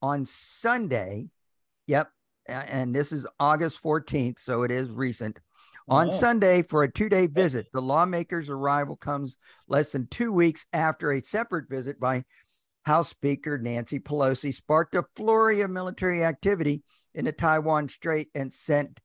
[0.00, 1.28] on Sunday.
[1.86, 2.10] Yep,
[2.46, 5.38] and this is August 14th, so it is recent.
[5.88, 6.10] On oh.
[6.10, 11.12] Sunday for a two day visit, the lawmaker's arrival comes less than two weeks after
[11.12, 12.24] a separate visit by
[12.84, 16.82] House Speaker Nancy Pelosi sparked a flurry of military activity
[17.14, 19.00] in the Taiwan Strait and sent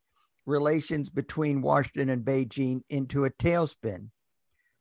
[0.46, 4.10] relations between Washington and Beijing into a tailspin.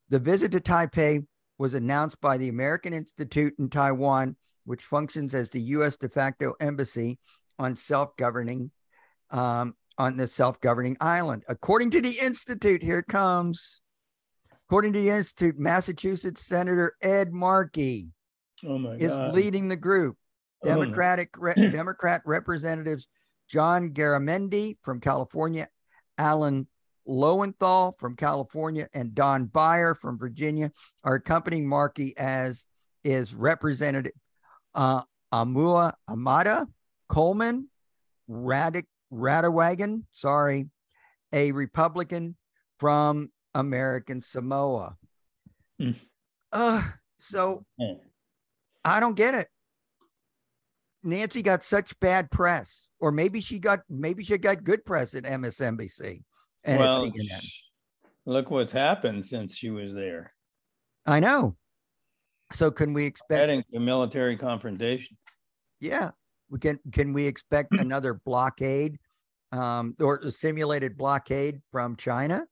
[0.09, 1.27] The visit to Taipei
[1.59, 5.97] was announced by the American Institute in Taiwan, which functions as the U.S.
[5.97, 7.19] de facto embassy
[7.59, 8.71] on self-governing
[9.31, 11.45] um, on the self-governing island.
[11.49, 13.81] According to the institute, here it comes.
[14.67, 18.09] According to the institute, Massachusetts Senator Ed Markey
[18.65, 20.17] Oh my is leading the group.
[20.63, 20.69] Oh.
[20.69, 23.09] Democratic re- Democrat representatives
[23.51, 25.69] John Garamendi from California,
[26.17, 26.69] Alan
[27.05, 30.71] Lowenthal from California, and Don Beyer from Virginia
[31.03, 32.67] are accompanying Markey as
[33.03, 34.13] is Representative
[34.75, 36.67] uh, Amua Amata
[37.09, 37.69] Coleman
[38.31, 40.69] Radic Radewagen, sorry,
[41.33, 42.37] a Republican
[42.79, 44.97] from American Samoa.
[45.79, 45.93] Hmm.
[46.53, 46.83] Uh,
[47.19, 47.95] so Yeah.
[48.85, 49.49] I don't get it.
[51.03, 55.25] Nancy got such bad press, or maybe she got maybe she got good press at
[55.25, 56.23] MSNBC
[56.65, 57.51] and at Well, CNN.
[58.27, 60.33] look what's happened since she was there.
[61.07, 61.57] I know.
[62.53, 63.41] So can we expect?
[63.41, 65.17] Heading to military confrontation.
[65.81, 66.11] Yeah,
[66.51, 66.79] we can.
[66.93, 68.99] Can we expect another blockade,
[69.53, 72.45] um, or a simulated blockade from China?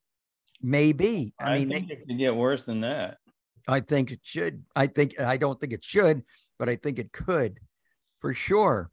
[0.62, 1.34] Maybe.
[1.38, 3.18] I, I, mean, think they- it could get worse than that.
[3.66, 4.64] I think it should.
[4.74, 6.22] I think I don't think it should,
[6.59, 7.59] but I think it could,
[8.20, 8.90] for sure,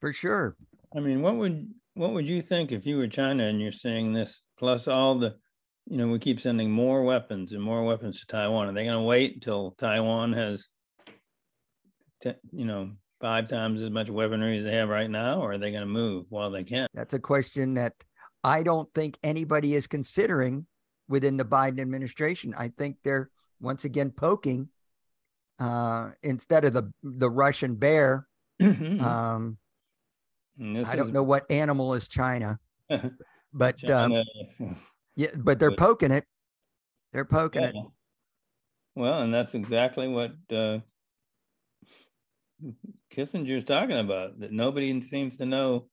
[0.00, 0.56] for sure.
[0.94, 4.12] I mean, what would what would you think if you were China and you're seeing
[4.12, 5.34] this plus all the,
[5.86, 8.68] you know, we keep sending more weapons and more weapons to Taiwan.
[8.68, 10.68] Are they going to wait until Taiwan has,
[12.22, 15.58] te- you know, five times as much weaponry as they have right now, or are
[15.58, 16.86] they going to move while they can?
[16.94, 17.94] That's a question that
[18.44, 20.66] I don't think anybody is considering
[21.08, 22.54] within the Biden administration.
[22.56, 23.30] I think they're
[23.60, 24.68] once again poking
[25.58, 28.27] uh, instead of the the Russian bear.
[28.60, 29.58] And Um,
[30.66, 32.58] I don't is know what animal is China,
[33.52, 34.22] but um,
[35.16, 36.24] yeah, but they're poking it.
[37.12, 37.74] They're poking it.
[38.94, 40.80] Well, and that's exactly what uh,
[43.12, 44.40] Kissinger's talking about.
[44.40, 45.88] That nobody seems to know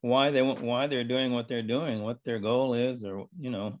[0.00, 3.50] why they want, why they're doing what they're doing, what their goal is, or you
[3.50, 3.80] know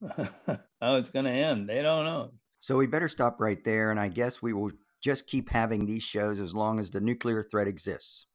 [0.16, 1.68] how it's going to end.
[1.68, 2.32] They don't know.
[2.60, 3.90] So we better stop right there.
[3.90, 4.72] And I guess we will
[5.06, 8.26] just keep having these shows as long as the nuclear threat exists.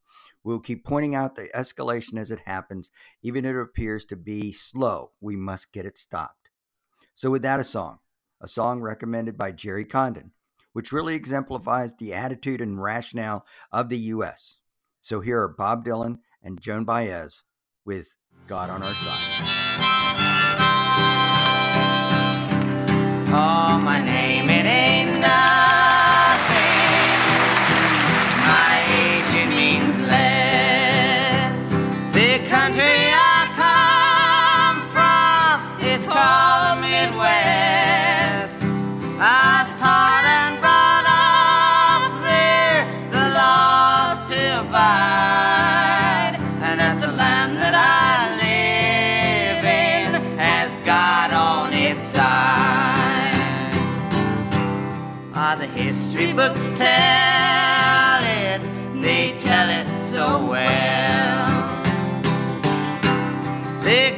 [0.42, 2.92] We'll keep pointing out the escalation as it happens,
[3.22, 5.12] even if it appears to be slow.
[5.20, 6.50] We must get it stopped.
[7.14, 8.00] So, with that, a song,
[8.40, 10.32] a song recommended by Gerry Condon,
[10.72, 14.60] which really exemplifies the attitude and rationale of the U.S.
[15.02, 17.44] So, here are Bob Dylan and Joan Baez
[17.84, 18.16] with
[18.48, 19.71] God on Our Side.
[56.48, 58.62] Books tell it,
[59.00, 61.84] they tell it so well.
[63.84, 64.18] The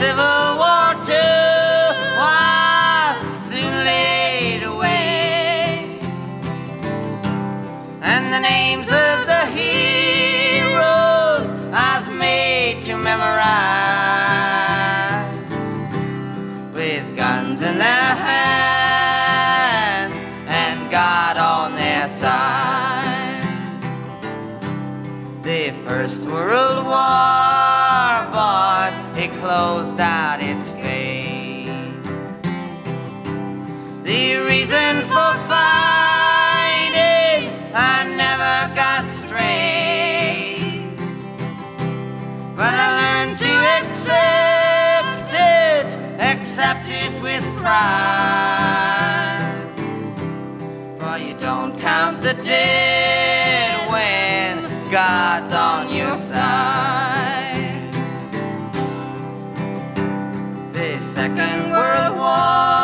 [0.00, 1.84] Civil War too
[2.20, 6.00] was soon laid away.
[8.00, 13.50] And the names of the heroes I was made to memorize
[16.72, 23.44] with guns in their hands and God on their side.
[25.42, 27.49] The First World War,
[29.50, 31.66] closed out its fate.
[34.04, 37.40] The reason for fighting
[37.74, 40.94] I never got straight.
[42.54, 45.88] But I learned to accept it,
[46.32, 47.90] accept it with pride.
[51.00, 57.09] For you don't count the dead when God's on your side.
[61.20, 62.79] Second World War.